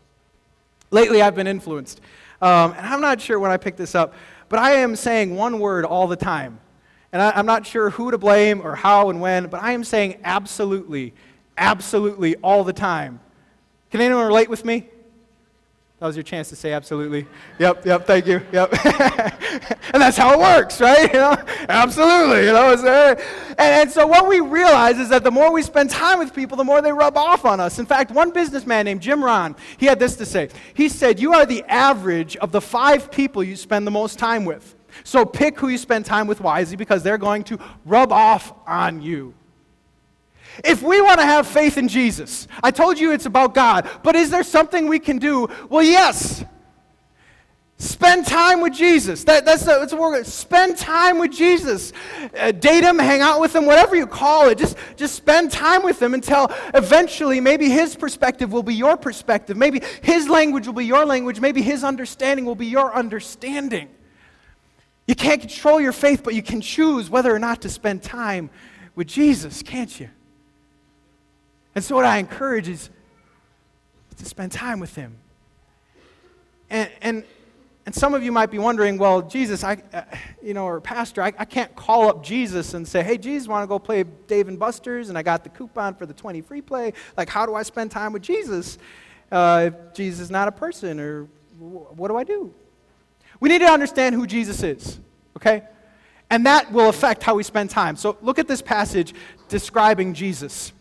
Lately, 0.91 1.23
I've 1.23 1.35
been 1.35 1.47
influenced. 1.47 2.01
Um, 2.41 2.73
and 2.73 2.87
I'm 2.87 3.01
not 3.01 3.21
sure 3.21 3.39
when 3.39 3.51
I 3.51 3.57
picked 3.57 3.79
this 3.79 3.95
up, 3.95 4.15
but 4.49 4.59
I 4.59 4.77
am 4.77 4.97
saying 4.97 5.35
one 5.35 5.59
word 5.59 5.85
all 5.85 6.07
the 6.07 6.17
time. 6.17 6.61
And 7.13 7.21
I, 7.23 7.31
I'm 7.31 7.47
not 7.47 7.67
sure 7.67 7.91
who 7.91 8.11
to 8.11 8.19
blame 8.19 8.61
or 8.61 8.75
how 8.75 9.11
and 9.11 9.21
when, 9.21 9.47
but 9.47 9.63
I 9.63 9.73
am 9.73 9.85
saying 9.85 10.21
absolutely, 10.25 11.15
absolutely 11.57 12.37
all 12.37 12.65
the 12.65 12.73
time. 12.73 13.21
Can 13.91 14.01
anyone 14.01 14.27
relate 14.27 14.51
with 14.51 14.65
me? 14.65 14.89
That 16.01 16.07
was 16.07 16.15
your 16.15 16.23
chance 16.23 16.49
to 16.51 16.57
say 16.57 16.73
absolutely. 16.73 17.27
Yep, 17.59 17.85
yep, 17.85 18.07
thank 18.07 18.25
you. 18.27 18.41
Yep. 18.53 18.73
and 18.85 20.01
that's 20.01 20.17
how 20.17 20.33
it 20.33 20.39
works, 20.39 20.81
right? 20.81 21.13
You 21.13 21.19
know? 21.19 21.37
Absolutely. 21.69 22.47
You 22.47 22.53
know, 22.53 22.73
uh, 22.73 23.17
and, 23.59 23.59
and 23.59 23.91
so 23.91 24.07
what 24.07 24.29
we 24.29 24.39
realize 24.39 24.99
is 25.01 25.09
that 25.09 25.25
the 25.25 25.31
more 25.33 25.53
we 25.53 25.61
spend 25.61 25.91
time 25.91 26.21
with 26.21 26.33
people, 26.33 26.57
the 26.57 26.63
more 26.63 26.81
they 26.81 26.93
rub 26.93 27.17
off 27.17 27.45
on 27.45 27.59
us. 27.59 27.81
In 27.81 27.87
fact, 27.87 28.13
one 28.13 28.31
businessman 28.31 28.85
named 28.85 29.01
Jim 29.01 29.25
Rohn, 29.25 29.57
he 29.77 29.87
had 29.87 29.99
this 29.99 30.15
to 30.17 30.27
say. 30.27 30.51
He 30.73 30.89
said, 30.89 31.19
You 31.19 31.35
are 31.35 31.45
the 31.45 31.65
average 31.65 32.37
of 32.37 32.53
the 32.53 32.61
five 32.61 33.11
people 33.11 33.43
you 33.43 33.57
spend 33.57 33.85
the 33.85 33.91
most 33.91 34.21
time 34.21 34.45
with. 34.45 34.77
So 35.03 35.25
pick 35.25 35.59
who 35.59 35.67
you 35.67 35.79
spend 35.79 36.05
time 36.07 36.29
with 36.29 36.41
wisely 36.41 36.77
because 36.77 37.03
they're 37.03 37.19
going 37.19 37.43
to 37.45 37.59
rub 37.85 38.13
off 38.13 38.53
on 38.69 39.03
you. 39.03 39.35
If 40.65 40.83
we 40.83 41.01
want 41.01 41.21
to 41.21 41.27
have 41.27 41.47
faith 41.47 41.79
in 41.79 41.89
Jesus, 41.89 42.49
I 42.63 42.71
told 42.71 42.99
you 42.99 43.13
it's 43.13 43.27
about 43.27 43.55
God, 43.55 43.89
but 44.03 44.17
is 44.17 44.31
there 44.31 44.43
something 44.43 44.89
we 44.89 44.99
can 44.99 45.19
do? 45.19 45.49
Well, 45.69 45.83
yes. 45.83 46.45
Spend 47.81 48.27
time 48.27 48.61
with 48.61 48.73
Jesus. 48.73 49.23
That, 49.23 49.45
that's, 49.45 49.65
the, 49.65 49.87
that's 49.87 50.33
Spend 50.33 50.77
time 50.77 51.21
with 51.21 51.31
Jesus. 51.31 51.93
Uh, 52.37 52.51
date 52.51 52.83
him, 52.83 52.99
hang 52.99 53.21
out 53.21 53.41
with 53.41 53.55
him, 53.55 53.67
whatever 53.67 53.95
you 53.95 54.05
call 54.05 54.49
it. 54.49 54.59
Just, 54.59 54.77
just 54.97 55.15
spend 55.15 55.53
time 55.53 55.85
with 55.85 56.03
him 56.03 56.13
until 56.13 56.51
eventually 56.75 57.41
maybe 57.41 57.69
his 57.69 57.95
perspective 57.95 58.53
will 58.53 58.65
be 58.65 58.75
your 58.75 58.97
perspective. 58.97 59.57
Maybe 59.57 59.81
his 60.03 60.29
language 60.29 60.67
will 60.67 60.75
be 60.75 60.87
your 60.87 61.07
language. 61.07 61.41
Maybe 61.41 61.63
his 61.63 61.85
understanding 61.85 62.45
will 62.45 62.57
be 62.57 62.67
your 62.67 62.93
understanding. 62.93 63.89
You 65.07 65.15
can't 65.15 65.41
control 65.41 65.81
your 65.81 65.93
faith, 65.93 66.25
but 66.25 66.35
you 66.35 66.43
can 66.43 66.61
choose 66.61 67.09
whether 67.09 67.33
or 67.33 67.39
not 67.39 67.63
to 67.63 67.69
spend 67.69 68.03
time 68.03 68.51
with 68.97 69.07
Jesus, 69.07 69.63
can't 69.63 70.01
you? 70.01 70.11
And 71.79 71.85
so, 71.85 71.95
what 71.95 72.05
I 72.05 72.19
encourage 72.19 72.67
is 72.67 72.91
to 74.17 74.25
spend 74.25 74.51
time 74.51 74.81
with 74.81 74.97
Him. 74.97 75.17
And, 76.71 76.91
and, 77.01 77.25
and 77.87 77.95
some 77.95 78.15
of 78.15 78.25
you 78.25 78.33
might 78.33 78.51
be 78.51 78.59
wondering, 78.59 78.99
well, 78.99 79.23
Jesus, 79.23 79.63
I, 79.63 79.81
uh, 79.95 80.03
you 80.43 80.55
know, 80.55 80.65
or 80.65 80.81
Pastor, 80.81 81.23
I, 81.23 81.33
I 81.39 81.45
can't 81.45 81.73
call 81.77 82.09
up 82.09 82.25
Jesus 82.25 82.75
and 82.75 82.89
say, 82.89 83.05
hey, 83.05 83.17
Jesus, 83.17 83.47
want 83.47 83.63
to 83.63 83.69
go 83.69 83.79
play 83.79 84.03
Dave 84.27 84.49
and 84.49 84.59
Buster's, 84.59 85.09
and 85.09 85.17
I 85.17 85.23
got 85.23 85.45
the 85.45 85.51
coupon 85.51 85.95
for 85.95 86.05
the 86.05 86.13
20 86.13 86.41
free 86.41 86.61
play. 86.61 86.95
Like, 87.17 87.29
how 87.29 87.47
do 87.47 87.55
I 87.55 87.63
spend 87.63 87.93
time 87.93 88.13
with 88.13 88.23
Jesus 88.23 88.77
uh, 89.31 89.71
if 89.73 89.95
Jesus 89.95 90.19
is 90.19 90.31
not 90.33 90.49
a 90.49 90.53
person, 90.53 90.99
or 90.99 91.29
what 91.61 92.09
do 92.09 92.17
I 92.17 92.25
do? 92.25 92.53
We 93.39 93.51
need 93.51 93.61
to 93.61 93.71
understand 93.71 94.17
who 94.17 94.27
Jesus 94.27 94.65
is, 94.65 94.99
okay? 95.37 95.63
And 96.29 96.45
that 96.45 96.73
will 96.73 96.89
affect 96.89 97.23
how 97.23 97.37
we 97.37 97.45
spend 97.45 97.71
time. 97.71 97.95
So 97.95 98.19
look 98.21 98.41
at 98.41 98.49
this 98.49 98.63
passage 98.63 99.15
describing 99.49 100.13
Jesus. 100.13 100.73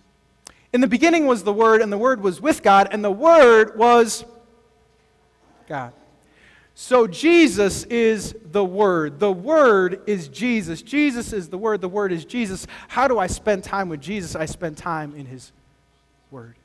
In 0.73 0.81
the 0.81 0.87
beginning 0.87 1.25
was 1.25 1.43
the 1.43 1.53
Word, 1.53 1.81
and 1.81 1.91
the 1.91 1.97
Word 1.97 2.21
was 2.21 2.41
with 2.41 2.61
God, 2.61 2.89
and 2.91 3.03
the 3.03 3.11
Word 3.11 3.77
was 3.77 4.25
God. 5.67 5.93
So 6.75 7.07
Jesus 7.07 7.85
is 7.85 8.35
the 8.51 8.63
Word. 8.63 9.19
The 9.19 9.31
Word 9.31 10.01
is 10.05 10.27
Jesus. 10.27 10.81
Jesus 10.81 11.33
is 11.33 11.49
the 11.49 11.57
Word. 11.57 11.81
The 11.81 11.89
Word 11.89 12.11
is 12.11 12.25
Jesus. 12.25 12.67
How 12.87 13.07
do 13.07 13.17
I 13.17 13.27
spend 13.27 13.63
time 13.63 13.89
with 13.89 14.01
Jesus? 14.01 14.35
I 14.35 14.45
spend 14.45 14.77
time 14.77 15.15
in 15.15 15.25
His 15.25 15.51
Word. 16.29 16.55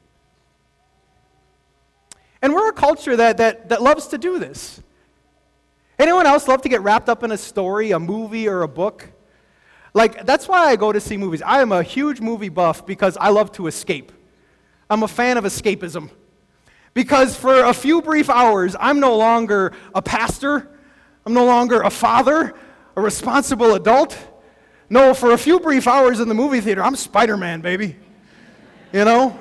And 2.42 2.52
we're 2.52 2.68
a 2.68 2.74
culture 2.74 3.16
that, 3.16 3.36
that, 3.36 3.68
that 3.68 3.82
loves 3.82 4.08
to 4.08 4.18
do 4.18 4.38
this. 4.38 4.82
Anyone 5.98 6.26
else 6.26 6.48
love 6.48 6.60
to 6.62 6.68
get 6.68 6.82
wrapped 6.82 7.08
up 7.08 7.22
in 7.22 7.30
a 7.30 7.38
story, 7.38 7.92
a 7.92 8.00
movie, 8.00 8.48
or 8.48 8.62
a 8.62 8.68
book? 8.68 9.11
Like, 9.94 10.24
that's 10.24 10.48
why 10.48 10.66
I 10.66 10.76
go 10.76 10.92
to 10.92 11.00
see 11.00 11.16
movies. 11.16 11.42
I 11.42 11.60
am 11.60 11.72
a 11.72 11.82
huge 11.82 12.20
movie 12.20 12.48
buff 12.48 12.86
because 12.86 13.16
I 13.18 13.28
love 13.28 13.52
to 13.52 13.66
escape. 13.66 14.10
I'm 14.88 15.02
a 15.02 15.08
fan 15.08 15.36
of 15.36 15.44
escapism. 15.44 16.10
Because 16.94 17.36
for 17.36 17.64
a 17.64 17.72
few 17.72 18.02
brief 18.02 18.28
hours, 18.28 18.76
I'm 18.78 19.00
no 19.00 19.16
longer 19.16 19.72
a 19.94 20.02
pastor, 20.02 20.68
I'm 21.24 21.32
no 21.32 21.44
longer 21.44 21.80
a 21.80 21.90
father, 21.90 22.54
a 22.96 23.00
responsible 23.00 23.74
adult. 23.74 24.18
No, 24.90 25.14
for 25.14 25.32
a 25.32 25.38
few 25.38 25.58
brief 25.58 25.86
hours 25.86 26.20
in 26.20 26.28
the 26.28 26.34
movie 26.34 26.60
theater, 26.60 26.82
I'm 26.82 26.96
Spider 26.96 27.36
Man, 27.36 27.62
baby. 27.62 27.96
You 28.92 29.04
know? 29.04 29.38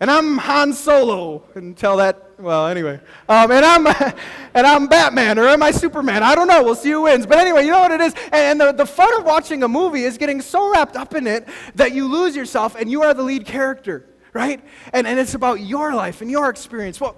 And 0.00 0.10
I'm 0.10 0.36
Han 0.38 0.72
Solo 0.72 1.44
until 1.54 1.96
that, 1.98 2.31
well, 2.42 2.66
anyway. 2.66 3.00
Um, 3.28 3.50
and, 3.52 3.64
I'm, 3.64 3.86
and 4.54 4.66
I'm 4.66 4.88
Batman, 4.88 5.38
or 5.38 5.46
am 5.46 5.62
I 5.62 5.70
Superman? 5.70 6.22
I 6.22 6.34
don't 6.34 6.48
know. 6.48 6.62
We'll 6.62 6.74
see 6.74 6.90
who 6.90 7.02
wins. 7.02 7.24
But 7.24 7.38
anyway, 7.38 7.64
you 7.64 7.70
know 7.70 7.80
what 7.80 7.92
it 7.92 8.00
is? 8.00 8.14
And 8.32 8.60
the, 8.60 8.72
the 8.72 8.84
fun 8.84 9.16
of 9.18 9.24
watching 9.24 9.62
a 9.62 9.68
movie 9.68 10.02
is 10.02 10.18
getting 10.18 10.40
so 10.40 10.70
wrapped 10.72 10.96
up 10.96 11.14
in 11.14 11.26
it 11.26 11.48
that 11.76 11.92
you 11.92 12.08
lose 12.08 12.34
yourself 12.34 12.74
and 12.74 12.90
you 12.90 13.02
are 13.02 13.14
the 13.14 13.22
lead 13.22 13.46
character, 13.46 14.06
right? 14.32 14.60
And, 14.92 15.06
and 15.06 15.18
it's 15.18 15.34
about 15.34 15.60
your 15.60 15.94
life 15.94 16.20
and 16.20 16.30
your 16.30 16.50
experience. 16.50 17.00
Well, 17.00 17.16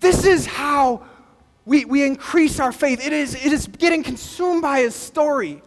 this 0.00 0.24
is 0.24 0.46
how 0.46 1.04
we, 1.64 1.84
we 1.84 2.04
increase 2.04 2.60
our 2.60 2.72
faith. 2.72 3.04
It 3.04 3.12
is, 3.12 3.34
it 3.34 3.52
is 3.52 3.66
getting 3.66 4.02
consumed 4.02 4.62
by 4.62 4.80
his 4.80 4.94
story 4.94 5.60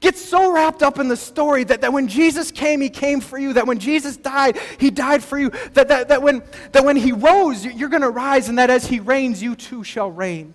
get 0.00 0.16
so 0.16 0.52
wrapped 0.52 0.82
up 0.82 0.98
in 0.98 1.08
the 1.08 1.16
story 1.16 1.62
that, 1.64 1.82
that 1.82 1.92
when 1.92 2.08
Jesus 2.08 2.50
came, 2.50 2.80
he 2.80 2.88
came 2.88 3.20
for 3.20 3.38
you, 3.38 3.52
that 3.52 3.66
when 3.66 3.78
Jesus 3.78 4.16
died, 4.16 4.58
he 4.78 4.90
died 4.90 5.22
for 5.22 5.38
you, 5.38 5.50
that, 5.74 5.88
that, 5.88 6.08
that, 6.08 6.22
when, 6.22 6.42
that 6.72 6.84
when 6.84 6.96
he 6.96 7.12
rose, 7.12 7.64
you're 7.64 7.90
going 7.90 8.02
to 8.02 8.10
rise, 8.10 8.48
and 8.48 8.58
that 8.58 8.70
as 8.70 8.86
he 8.86 8.98
reigns, 8.98 9.42
you 9.42 9.54
too 9.54 9.84
shall 9.84 10.10
reign. 10.10 10.54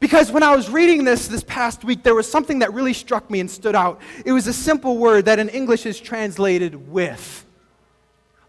Because 0.00 0.32
when 0.32 0.42
I 0.42 0.56
was 0.56 0.68
reading 0.68 1.04
this 1.04 1.28
this 1.28 1.44
past 1.44 1.84
week, 1.84 2.02
there 2.02 2.14
was 2.14 2.28
something 2.28 2.58
that 2.60 2.72
really 2.72 2.92
struck 2.92 3.30
me 3.30 3.38
and 3.38 3.48
stood 3.48 3.76
out. 3.76 4.00
It 4.26 4.32
was 4.32 4.48
a 4.48 4.52
simple 4.52 4.98
word 4.98 5.26
that 5.26 5.38
in 5.38 5.48
English 5.48 5.86
is 5.86 6.00
translated 6.00 6.90
with. 6.90 7.46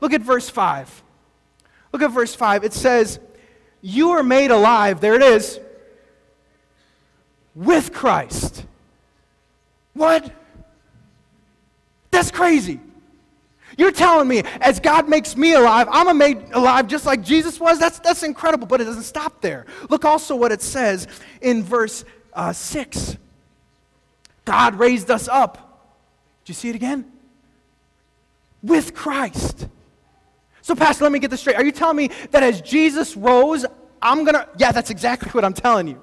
Look 0.02 0.14
at 0.14 0.22
verse 0.22 0.50
5. 0.50 1.04
Look 1.92 2.02
at 2.02 2.10
verse 2.10 2.34
5. 2.34 2.64
It 2.64 2.74
says, 2.74 3.20
You 3.82 4.12
are 4.12 4.24
made 4.24 4.50
alive, 4.50 5.00
there 5.00 5.14
it 5.14 5.22
is, 5.22 5.60
with 7.54 7.94
Christ 7.94 8.66
what? 9.94 10.32
That's 12.12 12.32
crazy. 12.32 12.80
You're 13.78 13.92
telling 13.92 14.28
me, 14.28 14.44
as 14.62 14.80
God 14.80 15.10
makes 15.10 15.36
me 15.36 15.54
alive, 15.54 15.88
I'm 15.92 16.16
made 16.18 16.52
alive 16.52 16.88
just 16.88 17.06
like 17.06 17.24
Jesus 17.24 17.60
was? 17.60 17.80
That's, 17.80 18.00
that's 18.00 18.24
incredible, 18.24 18.68
but 18.68 18.82
it 18.82 18.84
doesn't 18.84 19.04
stop 19.04 19.42
there. 19.42 19.66
Look 19.90 20.06
also 20.06 20.36
what 20.36 20.52
it 20.52 20.62
says 20.62 21.08
in 21.42 21.64
verse 21.64 22.06
uh, 22.34 22.54
6. 22.54 23.18
God 24.46 24.76
raised 24.76 25.10
us 25.10 25.28
up. 25.28 25.58
Do 26.46 26.52
you 26.52 26.54
see 26.54 26.70
it 26.70 26.76
again? 26.76 27.12
With 28.62 28.94
Christ. 28.94 29.68
So, 30.62 30.76
Pastor, 30.76 31.04
let 31.04 31.12
me 31.12 31.20
get 31.20 31.32
this 31.32 31.42
straight. 31.42 31.56
Are 31.56 31.66
you 31.66 31.72
telling 31.72 31.98
me 31.98 32.10
that 32.32 32.44
as 32.44 32.62
Jesus 32.62 33.18
rose, 33.18 33.66
I'm 34.02 34.24
going 34.24 34.36
to. 34.36 34.48
Yeah, 34.58 34.72
that's 34.72 34.90
exactly 34.90 35.32
what 35.32 35.44
I'm 35.44 35.54
telling 35.54 35.88
you. 35.88 36.02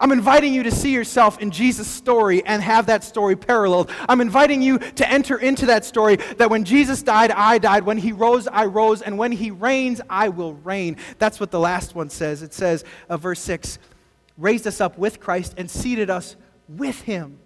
I'm 0.00 0.10
inviting 0.10 0.52
you 0.52 0.64
to 0.64 0.70
see 0.70 0.92
yourself 0.92 1.38
in 1.38 1.50
Jesus' 1.50 1.86
story 1.86 2.44
and 2.44 2.62
have 2.62 2.86
that 2.86 3.04
story 3.04 3.36
paralleled. 3.36 3.90
I'm 4.08 4.20
inviting 4.20 4.60
you 4.60 4.78
to 4.78 5.08
enter 5.08 5.38
into 5.38 5.66
that 5.66 5.84
story 5.84 6.16
that 6.36 6.50
when 6.50 6.64
Jesus 6.64 7.02
died, 7.02 7.30
I 7.30 7.58
died. 7.58 7.84
When 7.84 7.98
he 7.98 8.12
rose, 8.12 8.48
I 8.48 8.64
rose. 8.64 9.02
And 9.02 9.18
when 9.18 9.30
he 9.32 9.50
reigns, 9.50 10.00
I 10.10 10.30
will 10.30 10.54
reign. 10.54 10.96
That's 11.18 11.38
what 11.38 11.50
the 11.50 11.60
last 11.60 11.94
one 11.94 12.10
says. 12.10 12.42
It 12.42 12.52
says, 12.52 12.84
uh, 13.08 13.16
verse 13.16 13.40
6 13.40 13.78
raised 14.36 14.66
us 14.66 14.80
up 14.80 14.98
with 14.98 15.20
Christ 15.20 15.54
and 15.56 15.70
seated 15.70 16.10
us 16.10 16.34
with 16.68 17.00
him. 17.02 17.38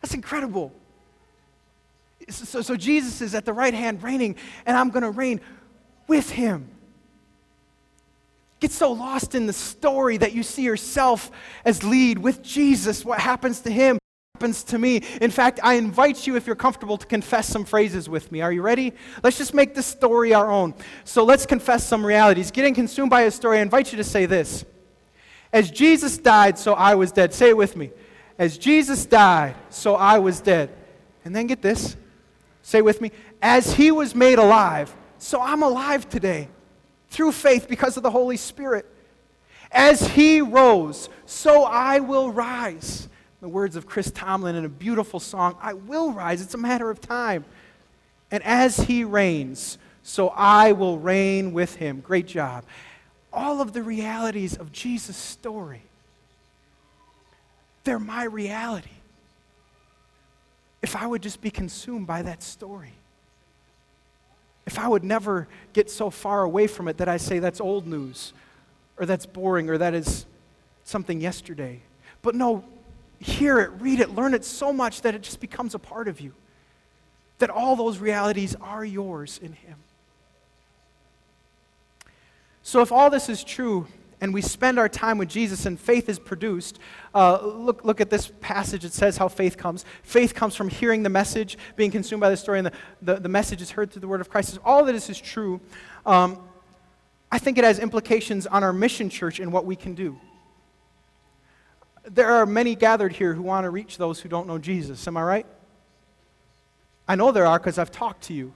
That's 0.00 0.14
incredible. 0.14 0.72
So, 2.28 2.62
so 2.62 2.76
Jesus 2.76 3.20
is 3.20 3.34
at 3.34 3.44
the 3.44 3.52
right 3.52 3.74
hand 3.74 4.02
reigning, 4.02 4.36
and 4.66 4.76
I'm 4.76 4.90
going 4.90 5.02
to 5.02 5.10
reign 5.10 5.40
with 6.06 6.30
him 6.30 6.68
get 8.60 8.70
so 8.70 8.92
lost 8.92 9.34
in 9.34 9.46
the 9.46 9.52
story 9.52 10.18
that 10.18 10.32
you 10.32 10.42
see 10.42 10.62
yourself 10.62 11.30
as 11.64 11.82
lead 11.82 12.18
with 12.18 12.42
Jesus. 12.42 13.04
What 13.04 13.18
happens 13.18 13.60
to 13.60 13.70
him 13.70 13.98
happens 14.34 14.62
to 14.64 14.78
me. 14.78 15.02
In 15.20 15.30
fact, 15.30 15.60
I 15.62 15.74
invite 15.74 16.26
you, 16.26 16.36
if 16.36 16.46
you're 16.46 16.56
comfortable, 16.56 16.96
to 16.96 17.06
confess 17.06 17.46
some 17.46 17.64
phrases 17.64 18.08
with 18.08 18.30
me. 18.32 18.40
Are 18.40 18.52
you 18.52 18.62
ready? 18.62 18.94
Let's 19.22 19.36
just 19.36 19.52
make 19.52 19.74
this 19.74 19.86
story 19.86 20.32
our 20.32 20.50
own. 20.50 20.74
So 21.04 21.24
let's 21.24 21.44
confess 21.44 21.86
some 21.86 22.04
realities. 22.04 22.50
Getting 22.50 22.74
consumed 22.74 23.10
by 23.10 23.22
a 23.22 23.30
story, 23.30 23.58
I 23.58 23.62
invite 23.62 23.92
you 23.92 23.98
to 23.98 24.04
say 24.04 24.26
this 24.26 24.64
As 25.52 25.70
Jesus 25.70 26.16
died, 26.16 26.58
so 26.58 26.74
I 26.74 26.94
was 26.94 27.12
dead. 27.12 27.34
Say 27.34 27.50
it 27.50 27.56
with 27.56 27.76
me. 27.76 27.90
As 28.38 28.56
Jesus 28.56 29.04
died, 29.04 29.56
so 29.68 29.94
I 29.94 30.18
was 30.18 30.40
dead. 30.40 30.70
And 31.24 31.36
then 31.36 31.46
get 31.46 31.60
this. 31.60 31.96
Say 32.62 32.80
with 32.80 33.02
me. 33.02 33.12
As 33.42 33.74
he 33.74 33.90
was 33.90 34.14
made 34.14 34.38
alive, 34.38 34.94
so 35.18 35.40
I'm 35.40 35.62
alive 35.62 36.08
today 36.08 36.48
through 37.10 37.32
faith 37.32 37.68
because 37.68 37.96
of 37.96 38.02
the 38.02 38.10
Holy 38.10 38.36
Spirit. 38.36 38.86
As 39.72 40.06
he 40.08 40.40
rose, 40.40 41.08
so 41.26 41.64
I 41.64 42.00
will 42.00 42.32
rise. 42.32 43.08
The 43.40 43.48
words 43.48 43.76
of 43.76 43.86
Chris 43.86 44.10
Tomlin 44.10 44.56
in 44.56 44.64
a 44.64 44.68
beautiful 44.68 45.20
song 45.20 45.56
I 45.60 45.74
will 45.74 46.12
rise. 46.12 46.40
It's 46.40 46.54
a 46.54 46.58
matter 46.58 46.90
of 46.90 47.00
time. 47.00 47.44
And 48.30 48.42
as 48.44 48.76
he 48.76 49.04
reigns, 49.04 49.78
so 50.02 50.28
I 50.28 50.72
will 50.72 50.98
reign 50.98 51.52
with 51.52 51.76
him. 51.76 52.00
Great 52.00 52.26
job. 52.26 52.64
All 53.32 53.60
of 53.60 53.72
the 53.72 53.82
realities 53.82 54.56
of 54.56 54.72
Jesus' 54.72 55.16
story, 55.16 55.82
they're 57.84 57.98
my 57.98 58.24
reality. 58.24 58.90
If 60.82 60.96
I 60.96 61.06
would 61.06 61.22
just 61.22 61.40
be 61.40 61.50
consumed 61.50 62.06
by 62.06 62.22
that 62.22 62.42
story 62.42 62.94
if 64.66 64.78
I 64.78 64.88
would 64.88 65.04
never 65.04 65.48
get 65.72 65.90
so 65.90 66.10
far 66.10 66.42
away 66.42 66.66
from 66.66 66.88
it 66.88 66.98
that 66.98 67.08
I 67.08 67.16
say 67.16 67.38
that's 67.38 67.60
old 67.60 67.86
news, 67.86 68.32
or 68.98 69.06
that's 69.06 69.26
boring, 69.26 69.68
or 69.70 69.78
that 69.78 69.94
is 69.94 70.26
something 70.84 71.20
yesterday. 71.20 71.80
But 72.22 72.34
no, 72.34 72.64
hear 73.18 73.60
it, 73.60 73.70
read 73.80 74.00
it, 74.00 74.10
learn 74.10 74.34
it 74.34 74.44
so 74.44 74.72
much 74.72 75.02
that 75.02 75.14
it 75.14 75.22
just 75.22 75.40
becomes 75.40 75.74
a 75.74 75.78
part 75.78 76.08
of 76.08 76.20
you. 76.20 76.32
That 77.38 77.50
all 77.50 77.76
those 77.76 77.98
realities 77.98 78.54
are 78.60 78.84
yours 78.84 79.40
in 79.42 79.52
Him. 79.52 79.76
So, 82.62 82.82
if 82.82 82.92
all 82.92 83.08
this 83.08 83.28
is 83.28 83.42
true, 83.42 83.86
and 84.20 84.34
we 84.34 84.42
spend 84.42 84.78
our 84.78 84.88
time 84.88 85.16
with 85.18 85.28
Jesus 85.28 85.64
and 85.66 85.80
faith 85.80 86.08
is 86.08 86.18
produced, 86.18 86.78
uh, 87.14 87.40
look, 87.42 87.84
look 87.84 88.00
at 88.00 88.10
this 88.10 88.30
passage. 88.40 88.84
It 88.84 88.92
says 88.92 89.16
how 89.16 89.28
faith 89.28 89.56
comes. 89.56 89.84
Faith 90.02 90.34
comes 90.34 90.54
from 90.54 90.68
hearing 90.68 91.02
the 91.02 91.08
message, 91.08 91.56
being 91.76 91.90
consumed 91.90 92.20
by 92.20 92.28
the 92.28 92.36
story, 92.36 92.58
and 92.58 92.66
the, 92.66 92.72
the, 93.00 93.14
the 93.20 93.28
message 93.28 93.62
is 93.62 93.70
heard 93.70 93.90
through 93.90 94.00
the 94.00 94.08
word 94.08 94.20
of 94.20 94.28
Christ. 94.28 94.58
All 94.64 94.80
of 94.80 94.86
this 94.86 95.08
is 95.08 95.20
true. 95.20 95.60
Um, 96.04 96.38
I 97.32 97.38
think 97.38 97.58
it 97.58 97.64
has 97.64 97.78
implications 97.78 98.46
on 98.46 98.62
our 98.62 98.72
mission 98.72 99.08
church 99.08 99.40
and 99.40 99.52
what 99.52 99.64
we 99.64 99.76
can 99.76 99.94
do. 99.94 100.18
There 102.04 102.30
are 102.30 102.44
many 102.44 102.74
gathered 102.74 103.12
here 103.12 103.34
who 103.34 103.42
want 103.42 103.64
to 103.64 103.70
reach 103.70 103.96
those 103.98 104.20
who 104.20 104.28
don't 104.28 104.46
know 104.46 104.58
Jesus. 104.58 105.06
Am 105.06 105.16
I 105.16 105.22
right? 105.22 105.46
I 107.06 107.14
know 107.14 107.32
there 107.32 107.46
are 107.46 107.58
because 107.58 107.78
I've 107.78 107.90
talked 107.90 108.24
to 108.24 108.34
you. 108.34 108.52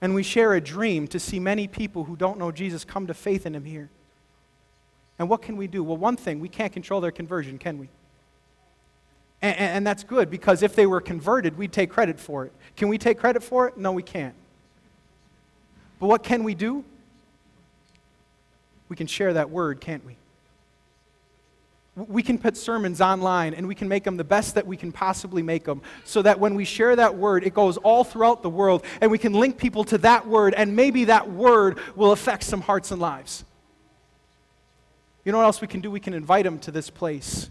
And 0.00 0.14
we 0.14 0.22
share 0.22 0.52
a 0.54 0.60
dream 0.60 1.08
to 1.08 1.18
see 1.18 1.40
many 1.40 1.66
people 1.66 2.04
who 2.04 2.16
don't 2.16 2.38
know 2.38 2.52
Jesus 2.52 2.84
come 2.84 3.06
to 3.06 3.14
faith 3.14 3.46
in 3.46 3.54
Him 3.54 3.64
here. 3.64 3.90
And 5.18 5.28
what 5.28 5.42
can 5.42 5.56
we 5.56 5.66
do? 5.66 5.82
Well, 5.82 5.96
one 5.96 6.16
thing, 6.16 6.40
we 6.40 6.48
can't 6.48 6.72
control 6.72 7.00
their 7.00 7.10
conversion, 7.10 7.58
can 7.58 7.78
we? 7.78 7.88
And, 9.42 9.56
and, 9.56 9.86
that's 9.86 10.02
good 10.02 10.30
because 10.30 10.62
if 10.62 10.74
they 10.74 10.86
were 10.86 11.00
converted, 11.00 11.58
we'd 11.58 11.72
take 11.72 11.90
credit 11.90 12.18
for 12.18 12.46
it. 12.46 12.52
Can 12.74 12.88
we 12.88 12.96
take 12.96 13.18
credit 13.18 13.42
for 13.42 13.68
it? 13.68 13.76
No, 13.76 13.92
we 13.92 14.02
can't. 14.02 14.34
But 16.00 16.06
what 16.06 16.22
can 16.22 16.42
we 16.42 16.54
do? 16.54 16.84
We 18.88 18.96
can 18.96 19.06
share 19.06 19.34
that 19.34 19.50
word, 19.50 19.80
can't 19.80 20.04
we? 20.04 20.16
We 21.96 22.22
can 22.22 22.38
put 22.38 22.56
sermons 22.56 23.00
online 23.00 23.54
and 23.54 23.66
we 23.66 23.74
can 23.74 23.88
make 23.88 24.04
them 24.04 24.16
the 24.16 24.24
best 24.24 24.54
that 24.54 24.66
we 24.66 24.76
can 24.76 24.92
possibly 24.92 25.42
make 25.42 25.64
them 25.64 25.80
so 26.04 26.22
that 26.22 26.38
when 26.38 26.54
we 26.54 26.64
share 26.64 26.94
that 26.94 27.16
word, 27.16 27.44
it 27.44 27.54
goes 27.54 27.78
all 27.78 28.04
throughout 28.04 28.42
the 28.42 28.50
world 28.50 28.84
and 29.00 29.10
we 29.10 29.18
can 29.18 29.32
link 29.32 29.56
people 29.56 29.84
to 29.84 29.98
that 29.98 30.26
word 30.26 30.54
and 30.54 30.76
maybe 30.76 31.04
that 31.06 31.30
word 31.30 31.78
will 31.94 32.12
affect 32.12 32.42
some 32.42 32.60
hearts 32.60 32.90
and 32.90 33.00
lives. 33.00 33.44
You 35.26 35.32
know 35.32 35.38
what 35.38 35.44
else 35.44 35.60
we 35.60 35.66
can 35.66 35.80
do? 35.80 35.90
We 35.90 35.98
can 35.98 36.14
invite 36.14 36.44
them 36.44 36.60
to 36.60 36.70
this 36.70 36.88
place. 36.88 37.50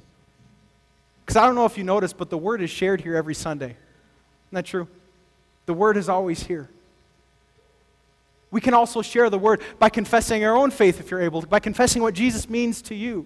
Because 1.25 1.35
I 1.35 1.45
don't 1.45 1.55
know 1.55 1.65
if 1.65 1.77
you 1.77 1.83
noticed, 1.83 2.17
but 2.17 2.29
the 2.29 2.37
word 2.37 2.61
is 2.61 2.69
shared 2.69 3.01
here 3.01 3.17
every 3.17 3.35
Sunday. 3.35 3.65
Isn't 3.65 4.53
that 4.53 4.65
true? 4.65 4.87
The 5.65 5.73
word 5.73 5.97
is 5.97 6.07
always 6.07 6.41
here. 6.43 6.69
We 8.49 8.61
can 8.61 8.73
also 8.73 9.01
share 9.01 9.29
the 9.29 9.37
word 9.37 9.61
by 9.77 9.89
confessing 9.89 10.45
our 10.45 10.55
own 10.55 10.71
faith 10.71 11.01
if 11.01 11.11
you're 11.11 11.21
able, 11.21 11.41
by 11.41 11.59
confessing 11.59 12.01
what 12.01 12.13
Jesus 12.13 12.49
means 12.49 12.81
to 12.83 12.95
you. 12.95 13.25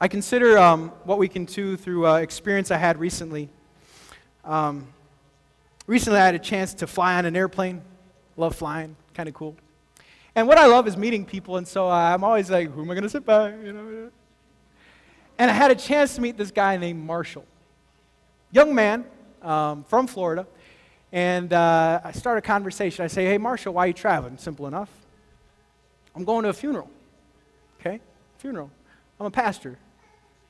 I 0.00 0.08
consider 0.08 0.58
um, 0.58 0.88
what 1.04 1.18
we 1.18 1.28
can 1.28 1.44
do 1.44 1.76
through 1.76 2.08
uh, 2.08 2.16
experience 2.16 2.72
I 2.72 2.76
had 2.76 2.98
recently. 2.98 3.48
Um, 4.44 4.88
recently, 5.86 6.18
I 6.18 6.26
had 6.26 6.34
a 6.34 6.40
chance 6.40 6.74
to 6.74 6.88
fly 6.88 7.14
on 7.18 7.24
an 7.24 7.36
airplane. 7.36 7.82
Love 8.36 8.56
flying, 8.56 8.96
kind 9.14 9.28
of 9.28 9.34
cool. 9.36 9.54
And 10.36 10.46
what 10.46 10.58
I 10.58 10.66
love 10.66 10.86
is 10.86 10.98
meeting 10.98 11.24
people, 11.24 11.56
and 11.56 11.66
so 11.66 11.88
uh, 11.88 11.94
I'm 11.94 12.22
always 12.22 12.50
like, 12.50 12.70
who 12.70 12.82
am 12.82 12.90
I 12.90 12.94
going 12.94 13.04
to 13.04 13.08
sit 13.08 13.24
by? 13.24 13.54
You 13.54 13.72
know? 13.72 14.10
And 15.38 15.50
I 15.50 15.54
had 15.54 15.70
a 15.70 15.74
chance 15.74 16.14
to 16.16 16.20
meet 16.20 16.36
this 16.36 16.50
guy 16.50 16.76
named 16.76 17.02
Marshall. 17.02 17.46
Young 18.52 18.74
man 18.74 19.06
um, 19.40 19.82
from 19.84 20.06
Florida. 20.06 20.46
And 21.10 21.54
uh, 21.54 22.02
I 22.04 22.12
start 22.12 22.36
a 22.36 22.42
conversation. 22.42 23.02
I 23.02 23.08
say, 23.08 23.24
hey, 23.24 23.38
Marshall, 23.38 23.72
why 23.72 23.84
are 23.84 23.86
you 23.88 23.92
traveling? 23.94 24.36
Simple 24.36 24.66
enough. 24.66 24.90
I'm 26.14 26.24
going 26.24 26.42
to 26.42 26.50
a 26.50 26.52
funeral. 26.52 26.90
Okay? 27.80 28.00
Funeral. 28.36 28.70
I'm 29.18 29.26
a 29.26 29.30
pastor. 29.30 29.78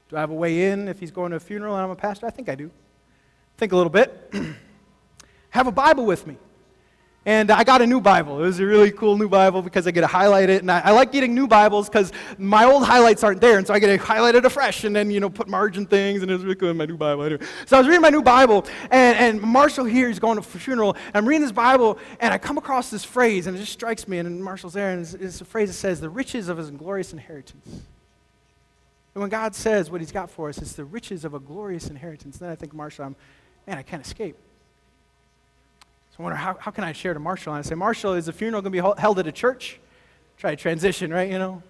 Do 0.08 0.16
I 0.16 0.20
have 0.20 0.30
a 0.30 0.34
way 0.34 0.70
in 0.70 0.88
if 0.88 0.98
he's 0.98 1.12
going 1.12 1.30
to 1.30 1.36
a 1.36 1.40
funeral 1.40 1.76
and 1.76 1.84
I'm 1.84 1.90
a 1.90 1.96
pastor? 1.96 2.26
I 2.26 2.30
think 2.30 2.48
I 2.48 2.56
do. 2.56 2.72
Think 3.56 3.70
a 3.70 3.76
little 3.76 3.90
bit. 3.90 4.34
have 5.50 5.68
a 5.68 5.72
Bible 5.72 6.06
with 6.06 6.26
me. 6.26 6.38
And 7.26 7.50
I 7.50 7.64
got 7.64 7.82
a 7.82 7.86
new 7.88 8.00
Bible. 8.00 8.38
It 8.38 8.46
was 8.46 8.60
a 8.60 8.64
really 8.64 8.92
cool 8.92 9.18
new 9.18 9.28
Bible 9.28 9.60
because 9.60 9.84
I 9.88 9.90
get 9.90 10.02
to 10.02 10.06
highlight 10.06 10.48
it. 10.48 10.62
And 10.62 10.70
I, 10.70 10.78
I 10.78 10.90
like 10.92 11.10
getting 11.10 11.34
new 11.34 11.48
Bibles 11.48 11.88
because 11.88 12.12
my 12.38 12.64
old 12.64 12.84
highlights 12.84 13.24
aren't 13.24 13.40
there. 13.40 13.58
And 13.58 13.66
so 13.66 13.74
I 13.74 13.80
get 13.80 13.88
to 13.88 13.96
highlight 13.98 14.36
it 14.36 14.44
afresh 14.44 14.84
and 14.84 14.94
then, 14.94 15.10
you 15.10 15.18
know, 15.18 15.28
put 15.28 15.48
margin 15.48 15.86
things. 15.86 16.22
And 16.22 16.30
it 16.30 16.34
was 16.34 16.44
really 16.44 16.54
cool 16.54 16.70
in 16.70 16.76
my 16.76 16.86
new 16.86 16.96
Bible. 16.96 17.24
Anyway. 17.24 17.44
So 17.66 17.76
I 17.76 17.80
was 17.80 17.88
reading 17.88 18.00
my 18.00 18.10
new 18.10 18.22
Bible. 18.22 18.64
And, 18.92 19.18
and 19.18 19.42
Marshall 19.42 19.86
here 19.86 20.08
is 20.08 20.20
going 20.20 20.40
to 20.40 20.40
a 20.40 20.44
funeral. 20.44 20.92
And 20.92 21.16
I'm 21.16 21.26
reading 21.26 21.42
this 21.42 21.50
Bible. 21.50 21.98
And 22.20 22.32
I 22.32 22.38
come 22.38 22.58
across 22.58 22.90
this 22.90 23.02
phrase. 23.02 23.48
And 23.48 23.56
it 23.56 23.60
just 23.60 23.72
strikes 23.72 24.06
me. 24.06 24.18
And 24.18 24.42
Marshall's 24.42 24.74
there. 24.74 24.92
And 24.92 25.02
it's, 25.02 25.14
it's 25.14 25.40
a 25.40 25.44
phrase 25.44 25.68
that 25.68 25.74
says, 25.74 26.00
the 26.00 26.08
riches 26.08 26.48
of 26.48 26.58
his 26.58 26.70
glorious 26.70 27.12
inheritance. 27.12 27.66
And 29.16 29.20
when 29.20 29.30
God 29.30 29.52
says 29.56 29.90
what 29.90 30.00
he's 30.00 30.12
got 30.12 30.30
for 30.30 30.48
us, 30.48 30.58
it's 30.58 30.74
the 30.74 30.84
riches 30.84 31.24
of 31.24 31.34
a 31.34 31.40
glorious 31.40 31.90
inheritance. 31.90 32.36
And 32.36 32.46
then 32.46 32.52
I 32.52 32.54
think, 32.54 32.72
Marshall, 32.72 33.06
I'm, 33.06 33.16
man, 33.66 33.78
I 33.78 33.82
can't 33.82 34.06
escape. 34.06 34.36
So 36.16 36.22
I 36.22 36.24
wonder, 36.24 36.36
how, 36.36 36.56
how 36.58 36.70
can 36.70 36.82
I 36.82 36.92
share 36.92 37.12
to 37.12 37.20
Marshall? 37.20 37.52
And 37.52 37.58
I 37.58 37.68
say, 37.68 37.74
Marshall, 37.74 38.14
is 38.14 38.24
the 38.24 38.32
funeral 38.32 38.62
going 38.62 38.72
to 38.72 38.82
be 38.82 39.00
held 39.00 39.18
at 39.18 39.26
a 39.26 39.32
church? 39.32 39.78
Try 40.38 40.54
to 40.54 40.56
transition, 40.56 41.12
right? 41.12 41.30
You 41.30 41.38
know? 41.38 41.62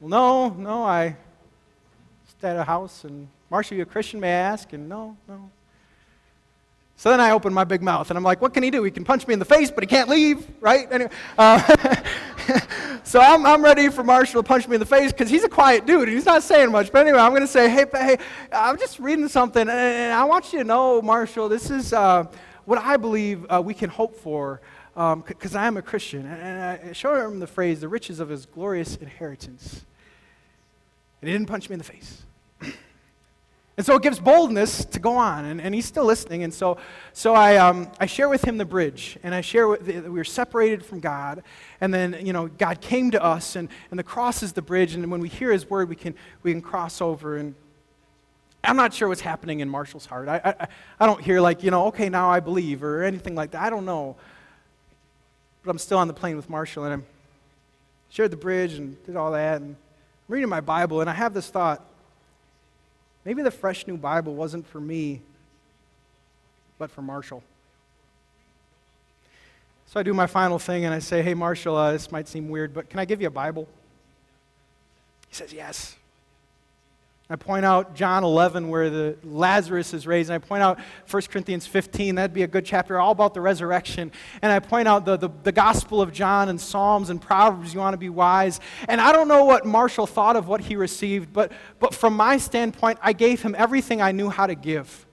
Well, 0.00 0.08
no, 0.08 0.48
no, 0.48 0.84
I 0.84 1.14
stay 2.38 2.48
at 2.48 2.56
a 2.56 2.64
house. 2.64 3.04
And 3.04 3.28
Marshall, 3.50 3.76
you 3.76 3.82
a 3.82 3.86
Christian, 3.86 4.20
may 4.20 4.28
I 4.28 4.36
ask? 4.36 4.72
And 4.72 4.88
no, 4.88 5.18
no. 5.28 5.50
So 6.96 7.10
then 7.10 7.20
I 7.20 7.32
open 7.32 7.52
my 7.52 7.64
big 7.64 7.82
mouth 7.82 8.08
and 8.10 8.16
I'm 8.16 8.22
like, 8.22 8.40
what 8.40 8.54
can 8.54 8.62
he 8.62 8.70
do? 8.70 8.82
He 8.84 8.90
can 8.90 9.04
punch 9.04 9.26
me 9.26 9.34
in 9.34 9.38
the 9.38 9.44
face, 9.44 9.70
but 9.70 9.82
he 9.82 9.86
can't 9.86 10.08
leave, 10.08 10.46
right? 10.62 10.90
Anyway, 10.90 11.10
uh, 11.36 11.60
so 13.04 13.20
I'm, 13.20 13.44
I'm 13.44 13.62
ready 13.62 13.90
for 13.90 14.02
Marshall 14.02 14.42
to 14.42 14.48
punch 14.48 14.66
me 14.66 14.76
in 14.76 14.80
the 14.80 14.86
face 14.86 15.12
because 15.12 15.28
he's 15.28 15.44
a 15.44 15.48
quiet 15.48 15.84
dude 15.84 16.08
and 16.08 16.16
he's 16.16 16.24
not 16.24 16.42
saying 16.42 16.70
much. 16.70 16.90
But 16.90 17.02
anyway, 17.06 17.18
I'm 17.18 17.32
going 17.32 17.42
to 17.42 17.48
say, 17.48 17.68
hey, 17.68 17.84
hey, 17.92 18.16
I'm 18.50 18.78
just 18.78 18.98
reading 18.98 19.28
something 19.28 19.68
and 19.68 20.12
I 20.14 20.24
want 20.24 20.54
you 20.54 20.60
to 20.60 20.64
know, 20.64 21.02
Marshall, 21.02 21.50
this 21.50 21.68
is. 21.70 21.92
Uh, 21.92 22.24
what 22.64 22.78
I 22.78 22.96
believe 22.96 23.46
uh, 23.50 23.60
we 23.62 23.74
can 23.74 23.90
hope 23.90 24.16
for, 24.16 24.60
because 24.94 25.54
um, 25.54 25.60
I 25.60 25.66
am 25.66 25.76
a 25.76 25.82
Christian. 25.82 26.26
And 26.26 26.88
I 26.88 26.92
showed 26.92 27.24
him 27.24 27.40
the 27.40 27.46
phrase, 27.46 27.80
the 27.80 27.88
riches 27.88 28.20
of 28.20 28.28
his 28.28 28.46
glorious 28.46 28.96
inheritance. 28.96 29.84
And 31.20 31.28
he 31.28 31.34
didn't 31.34 31.48
punch 31.48 31.68
me 31.68 31.74
in 31.74 31.78
the 31.78 31.84
face. 31.84 32.22
and 33.76 33.84
so 33.84 33.96
it 33.96 34.02
gives 34.02 34.20
boldness 34.20 34.84
to 34.84 35.00
go 35.00 35.16
on, 35.16 35.44
and, 35.46 35.60
and 35.60 35.74
he's 35.74 35.86
still 35.86 36.04
listening. 36.04 36.44
And 36.44 36.52
so, 36.52 36.78
so 37.12 37.34
I, 37.34 37.56
um, 37.56 37.90
I 37.98 38.06
share 38.06 38.28
with 38.28 38.44
him 38.44 38.56
the 38.56 38.64
bridge, 38.64 39.18
and 39.22 39.34
I 39.34 39.40
share 39.40 39.66
with, 39.66 39.86
the, 39.86 40.00
we 40.00 40.10
were 40.10 40.24
separated 40.24 40.84
from 40.84 41.00
God, 41.00 41.42
and 41.80 41.92
then, 41.92 42.24
you 42.24 42.32
know, 42.32 42.48
God 42.48 42.80
came 42.80 43.10
to 43.10 43.22
us, 43.22 43.56
and, 43.56 43.68
and 43.90 43.98
the 43.98 44.04
cross 44.04 44.42
is 44.42 44.52
the 44.52 44.62
bridge, 44.62 44.94
and 44.94 45.10
when 45.10 45.20
we 45.20 45.28
hear 45.28 45.50
his 45.50 45.68
word, 45.68 45.88
we 45.88 45.96
can, 45.96 46.14
we 46.42 46.52
can 46.52 46.62
cross 46.62 47.00
over. 47.00 47.36
And, 47.36 47.54
I'm 48.64 48.76
not 48.76 48.94
sure 48.94 49.08
what's 49.08 49.20
happening 49.20 49.60
in 49.60 49.68
Marshall's 49.68 50.06
heart. 50.06 50.28
I, 50.28 50.40
I, 50.44 50.66
I 51.00 51.06
don't 51.06 51.20
hear, 51.20 51.40
like, 51.40 51.62
you 51.62 51.70
know, 51.70 51.86
okay, 51.86 52.08
now 52.08 52.30
I 52.30 52.40
believe 52.40 52.82
or 52.82 53.02
anything 53.02 53.34
like 53.34 53.52
that. 53.52 53.62
I 53.62 53.70
don't 53.70 53.84
know. 53.84 54.16
But 55.62 55.70
I'm 55.70 55.78
still 55.78 55.98
on 55.98 56.08
the 56.08 56.14
plane 56.14 56.36
with 56.36 56.50
Marshall, 56.50 56.84
and 56.84 57.02
I 57.02 57.06
shared 58.10 58.30
the 58.30 58.36
bridge 58.36 58.74
and 58.74 59.02
did 59.04 59.16
all 59.16 59.32
that. 59.32 59.60
And 59.60 59.76
I'm 59.76 60.32
reading 60.32 60.48
my 60.48 60.60
Bible, 60.60 61.00
and 61.00 61.08
I 61.08 61.14
have 61.14 61.34
this 61.34 61.48
thought 61.48 61.84
maybe 63.24 63.42
the 63.42 63.50
fresh 63.50 63.86
new 63.86 63.96
Bible 63.96 64.34
wasn't 64.34 64.66
for 64.66 64.80
me, 64.80 65.22
but 66.78 66.90
for 66.90 67.02
Marshall. 67.02 67.42
So 69.86 70.00
I 70.00 70.02
do 70.02 70.12
my 70.12 70.26
final 70.26 70.58
thing, 70.58 70.84
and 70.84 70.92
I 70.92 70.98
say, 70.98 71.22
hey, 71.22 71.34
Marshall, 71.34 71.76
uh, 71.76 71.92
this 71.92 72.10
might 72.10 72.28
seem 72.28 72.48
weird, 72.48 72.74
but 72.74 72.90
can 72.90 72.98
I 72.98 73.04
give 73.04 73.20
you 73.20 73.28
a 73.28 73.30
Bible? 73.30 73.68
He 75.28 75.34
says, 75.34 75.52
yes. 75.52 75.96
I 77.34 77.36
point 77.36 77.64
out 77.64 77.96
John 77.96 78.22
11 78.22 78.68
where 78.68 78.90
the 78.90 79.16
Lazarus 79.24 79.92
is 79.92 80.06
raised. 80.06 80.30
And 80.30 80.36
I 80.36 80.46
point 80.46 80.62
out 80.62 80.78
1 81.10 81.22
Corinthians 81.22 81.66
15. 81.66 82.14
That'd 82.14 82.32
be 82.32 82.44
a 82.44 82.46
good 82.46 82.64
chapter 82.64 83.00
all 83.00 83.10
about 83.10 83.34
the 83.34 83.40
resurrection. 83.40 84.12
And 84.40 84.52
I 84.52 84.60
point 84.60 84.86
out 84.86 85.04
the, 85.04 85.16
the, 85.16 85.30
the 85.42 85.50
Gospel 85.50 86.00
of 86.00 86.12
John 86.12 86.48
and 86.48 86.60
Psalms 86.60 87.10
and 87.10 87.20
Proverbs. 87.20 87.74
You 87.74 87.80
want 87.80 87.94
to 87.94 87.98
be 87.98 88.08
wise. 88.08 88.60
And 88.86 89.00
I 89.00 89.10
don't 89.10 89.26
know 89.26 89.46
what 89.46 89.66
Marshall 89.66 90.06
thought 90.06 90.36
of 90.36 90.46
what 90.46 90.60
he 90.60 90.76
received, 90.76 91.32
but, 91.32 91.50
but 91.80 91.92
from 91.92 92.16
my 92.16 92.36
standpoint, 92.36 93.00
I 93.02 93.12
gave 93.12 93.42
him 93.42 93.56
everything 93.58 94.00
I 94.00 94.12
knew 94.12 94.28
how 94.28 94.46
to 94.46 94.54
give. 94.54 95.04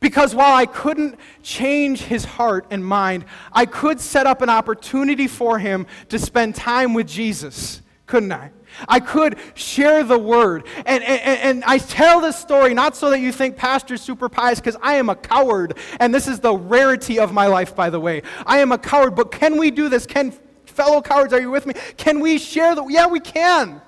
Because 0.00 0.34
while 0.34 0.56
I 0.56 0.64
couldn't 0.64 1.16
change 1.42 2.00
his 2.00 2.24
heart 2.24 2.64
and 2.70 2.82
mind, 2.82 3.26
I 3.52 3.66
could 3.66 4.00
set 4.00 4.26
up 4.26 4.40
an 4.40 4.48
opportunity 4.48 5.26
for 5.26 5.58
him 5.58 5.86
to 6.08 6.18
spend 6.18 6.54
time 6.54 6.94
with 6.94 7.06
Jesus, 7.06 7.82
couldn't 8.06 8.32
I? 8.32 8.52
I 8.86 9.00
could 9.00 9.38
share 9.54 10.04
the 10.04 10.18
word. 10.18 10.66
And, 10.86 11.02
and, 11.02 11.40
and 11.40 11.64
I 11.64 11.78
tell 11.78 12.20
this 12.20 12.36
story 12.36 12.74
not 12.74 12.96
so 12.96 13.10
that 13.10 13.20
you 13.20 13.32
think 13.32 13.56
Pastor's 13.56 14.00
super 14.00 14.28
pious, 14.28 14.60
because 14.60 14.76
I 14.82 14.94
am 14.94 15.08
a 15.08 15.16
coward. 15.16 15.78
And 16.00 16.14
this 16.14 16.28
is 16.28 16.40
the 16.40 16.54
rarity 16.54 17.18
of 17.18 17.32
my 17.32 17.46
life, 17.46 17.74
by 17.74 17.90
the 17.90 18.00
way. 18.00 18.22
I 18.46 18.58
am 18.58 18.72
a 18.72 18.78
coward, 18.78 19.14
but 19.14 19.32
can 19.32 19.56
we 19.56 19.70
do 19.70 19.88
this? 19.88 20.06
Can 20.06 20.32
fellow 20.66 21.02
cowards, 21.02 21.32
are 21.32 21.40
you 21.40 21.50
with 21.50 21.66
me? 21.66 21.74
Can 21.96 22.20
we 22.20 22.38
share 22.38 22.74
the 22.74 22.84
Yeah, 22.86 23.06
we 23.06 23.20
can. 23.20 23.80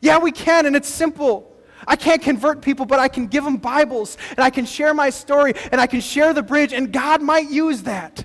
Yeah, 0.00 0.18
we 0.18 0.32
can, 0.32 0.66
and 0.66 0.74
it's 0.74 0.88
simple. 0.88 1.54
I 1.86 1.96
can't 1.96 2.22
convert 2.22 2.62
people, 2.62 2.86
but 2.86 2.98
I 2.98 3.08
can 3.08 3.26
give 3.26 3.44
them 3.44 3.56
Bibles, 3.56 4.16
and 4.30 4.40
I 4.40 4.50
can 4.50 4.66
share 4.66 4.94
my 4.94 5.10
story, 5.10 5.54
and 5.70 5.80
I 5.80 5.86
can 5.86 6.00
share 6.00 6.32
the 6.32 6.42
bridge, 6.42 6.72
and 6.72 6.92
God 6.92 7.22
might 7.22 7.50
use 7.50 7.82
that 7.82 8.24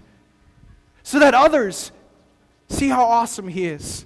so 1.04 1.20
that 1.20 1.34
others 1.34 1.92
see 2.70 2.88
how 2.88 3.06
awesome 3.06 3.48
He 3.48 3.66
is 3.66 4.06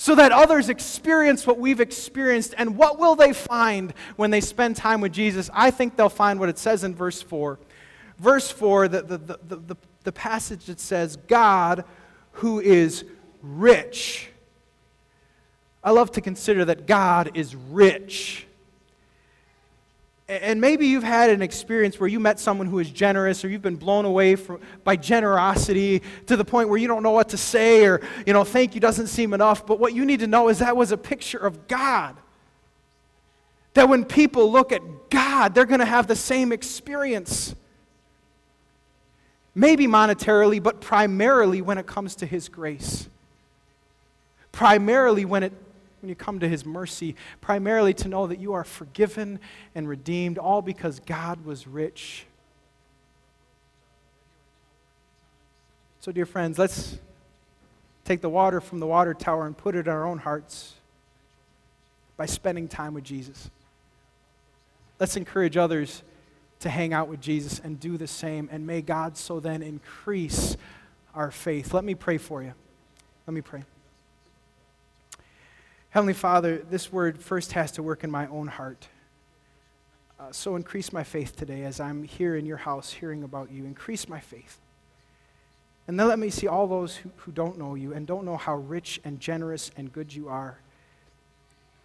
so 0.00 0.14
that 0.14 0.30
others 0.30 0.68
experience 0.68 1.44
what 1.44 1.58
we've 1.58 1.80
experienced. 1.80 2.54
And 2.56 2.76
what 2.76 2.98
will 2.98 3.16
they 3.16 3.32
find 3.32 3.92
when 4.16 4.30
they 4.30 4.40
spend 4.40 4.76
time 4.76 5.00
with 5.00 5.12
Jesus? 5.12 5.50
I 5.52 5.72
think 5.72 5.96
they'll 5.96 6.08
find 6.08 6.40
what 6.40 6.48
it 6.48 6.56
says 6.56 6.84
in 6.84 6.94
verse 6.94 7.20
4. 7.20 7.58
Verse 8.16 8.50
4, 8.50 8.88
the, 8.88 9.02
the, 9.02 9.18
the, 9.18 9.56
the, 9.56 9.76
the 10.04 10.12
passage 10.12 10.66
that 10.66 10.78
says, 10.80 11.16
God 11.26 11.84
who 12.32 12.60
is 12.60 13.04
rich. 13.42 14.30
I 15.82 15.90
love 15.90 16.12
to 16.12 16.20
consider 16.20 16.64
that 16.66 16.86
God 16.86 17.32
is 17.34 17.56
rich. 17.56 18.46
And 20.28 20.60
maybe 20.60 20.86
you've 20.86 21.04
had 21.04 21.30
an 21.30 21.40
experience 21.40 21.98
where 21.98 22.08
you 22.08 22.20
met 22.20 22.38
someone 22.38 22.66
who 22.66 22.78
is 22.80 22.90
generous 22.90 23.42
or 23.44 23.48
you've 23.48 23.62
been 23.62 23.76
blown 23.76 24.04
away 24.04 24.36
from, 24.36 24.60
by 24.84 24.94
generosity 24.94 26.02
to 26.26 26.36
the 26.36 26.44
point 26.44 26.68
where 26.68 26.76
you 26.76 26.86
don't 26.86 27.02
know 27.02 27.12
what 27.12 27.30
to 27.30 27.38
say 27.38 27.86
or, 27.86 28.02
you 28.26 28.34
know, 28.34 28.44
thank 28.44 28.74
you 28.74 28.80
doesn't 28.80 29.06
seem 29.06 29.32
enough. 29.32 29.64
But 29.64 29.80
what 29.80 29.94
you 29.94 30.04
need 30.04 30.20
to 30.20 30.26
know 30.26 30.50
is 30.50 30.58
that 30.58 30.76
was 30.76 30.92
a 30.92 30.98
picture 30.98 31.38
of 31.38 31.66
God. 31.66 32.14
That 33.72 33.88
when 33.88 34.04
people 34.04 34.52
look 34.52 34.70
at 34.70 34.82
God, 35.08 35.54
they're 35.54 35.64
going 35.64 35.80
to 35.80 35.86
have 35.86 36.06
the 36.06 36.16
same 36.16 36.52
experience. 36.52 37.54
Maybe 39.54 39.86
monetarily, 39.86 40.62
but 40.62 40.82
primarily 40.82 41.62
when 41.62 41.78
it 41.78 41.86
comes 41.86 42.16
to 42.16 42.26
His 42.26 42.50
grace. 42.50 43.08
Primarily 44.52 45.24
when 45.24 45.42
it 45.42 45.52
when 46.00 46.08
you 46.08 46.14
come 46.14 46.40
to 46.40 46.48
his 46.48 46.64
mercy, 46.64 47.16
primarily 47.40 47.94
to 47.94 48.08
know 48.08 48.26
that 48.26 48.38
you 48.38 48.52
are 48.52 48.64
forgiven 48.64 49.40
and 49.74 49.88
redeemed, 49.88 50.38
all 50.38 50.62
because 50.62 51.00
God 51.00 51.44
was 51.44 51.66
rich. 51.66 52.26
So, 56.00 56.12
dear 56.12 56.26
friends, 56.26 56.58
let's 56.58 56.98
take 58.04 58.20
the 58.20 58.28
water 58.28 58.60
from 58.60 58.80
the 58.80 58.86
water 58.86 59.12
tower 59.12 59.46
and 59.46 59.56
put 59.56 59.74
it 59.74 59.86
in 59.86 59.88
our 59.88 60.06
own 60.06 60.18
hearts 60.18 60.74
by 62.16 62.26
spending 62.26 62.68
time 62.68 62.94
with 62.94 63.04
Jesus. 63.04 63.50
Let's 64.98 65.16
encourage 65.16 65.56
others 65.56 66.02
to 66.60 66.70
hang 66.70 66.92
out 66.92 67.08
with 67.08 67.20
Jesus 67.20 67.60
and 67.60 67.78
do 67.78 67.96
the 67.96 68.06
same. 68.06 68.48
And 68.50 68.66
may 68.66 68.82
God 68.82 69.16
so 69.16 69.40
then 69.40 69.62
increase 69.62 70.56
our 71.14 71.30
faith. 71.30 71.72
Let 71.72 71.84
me 71.84 71.94
pray 71.94 72.18
for 72.18 72.42
you. 72.42 72.52
Let 73.26 73.34
me 73.34 73.40
pray. 73.40 73.62
Heavenly 75.98 76.14
Father, 76.14 76.58
this 76.58 76.92
word 76.92 77.20
first 77.20 77.54
has 77.54 77.72
to 77.72 77.82
work 77.82 78.04
in 78.04 78.10
my 78.12 78.28
own 78.28 78.46
heart. 78.46 78.86
Uh, 80.20 80.30
so 80.30 80.54
increase 80.54 80.92
my 80.92 81.02
faith 81.02 81.34
today 81.34 81.64
as 81.64 81.80
I'm 81.80 82.04
here 82.04 82.36
in 82.36 82.46
your 82.46 82.58
house 82.58 82.92
hearing 82.92 83.24
about 83.24 83.50
you. 83.50 83.64
Increase 83.64 84.08
my 84.08 84.20
faith. 84.20 84.60
And 85.88 85.98
then 85.98 86.06
let 86.06 86.20
me 86.20 86.30
see 86.30 86.46
all 86.46 86.68
those 86.68 86.94
who, 86.94 87.10
who 87.16 87.32
don't 87.32 87.58
know 87.58 87.74
you 87.74 87.94
and 87.94 88.06
don't 88.06 88.24
know 88.24 88.36
how 88.36 88.54
rich 88.54 89.00
and 89.02 89.18
generous 89.18 89.72
and 89.76 89.92
good 89.92 90.14
you 90.14 90.28
are. 90.28 90.60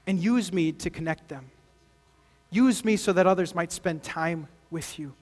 And 0.05 0.19
use 0.19 0.53
me 0.53 0.71
to 0.73 0.91
connect 0.91 1.29
them. 1.29 1.49
Use 2.51 2.85
me 2.85 2.97
so 2.97 3.13
that 3.13 3.25
others 3.25 3.55
might 3.55 3.71
spend 3.71 4.03
time 4.03 4.47
with 4.69 4.99
you, 4.99 5.13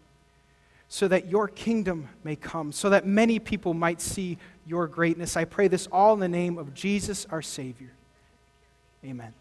so 0.90 1.08
that 1.08 1.30
your 1.30 1.48
kingdom 1.48 2.10
may 2.26 2.36
come, 2.36 2.74
so 2.74 2.90
that 2.90 3.08
many 3.08 3.40
people 3.40 3.74
might 3.74 4.02
see 4.02 4.38
your 4.68 4.86
greatness. 4.86 5.38
I 5.38 5.46
pray 5.46 5.70
this 5.70 5.88
all 5.94 6.14
in 6.14 6.20
the 6.20 6.28
name 6.28 6.58
of 6.58 6.74
Jesus, 6.74 7.26
our 7.32 7.42
Savior. 7.42 7.92
Amen. 9.04 9.41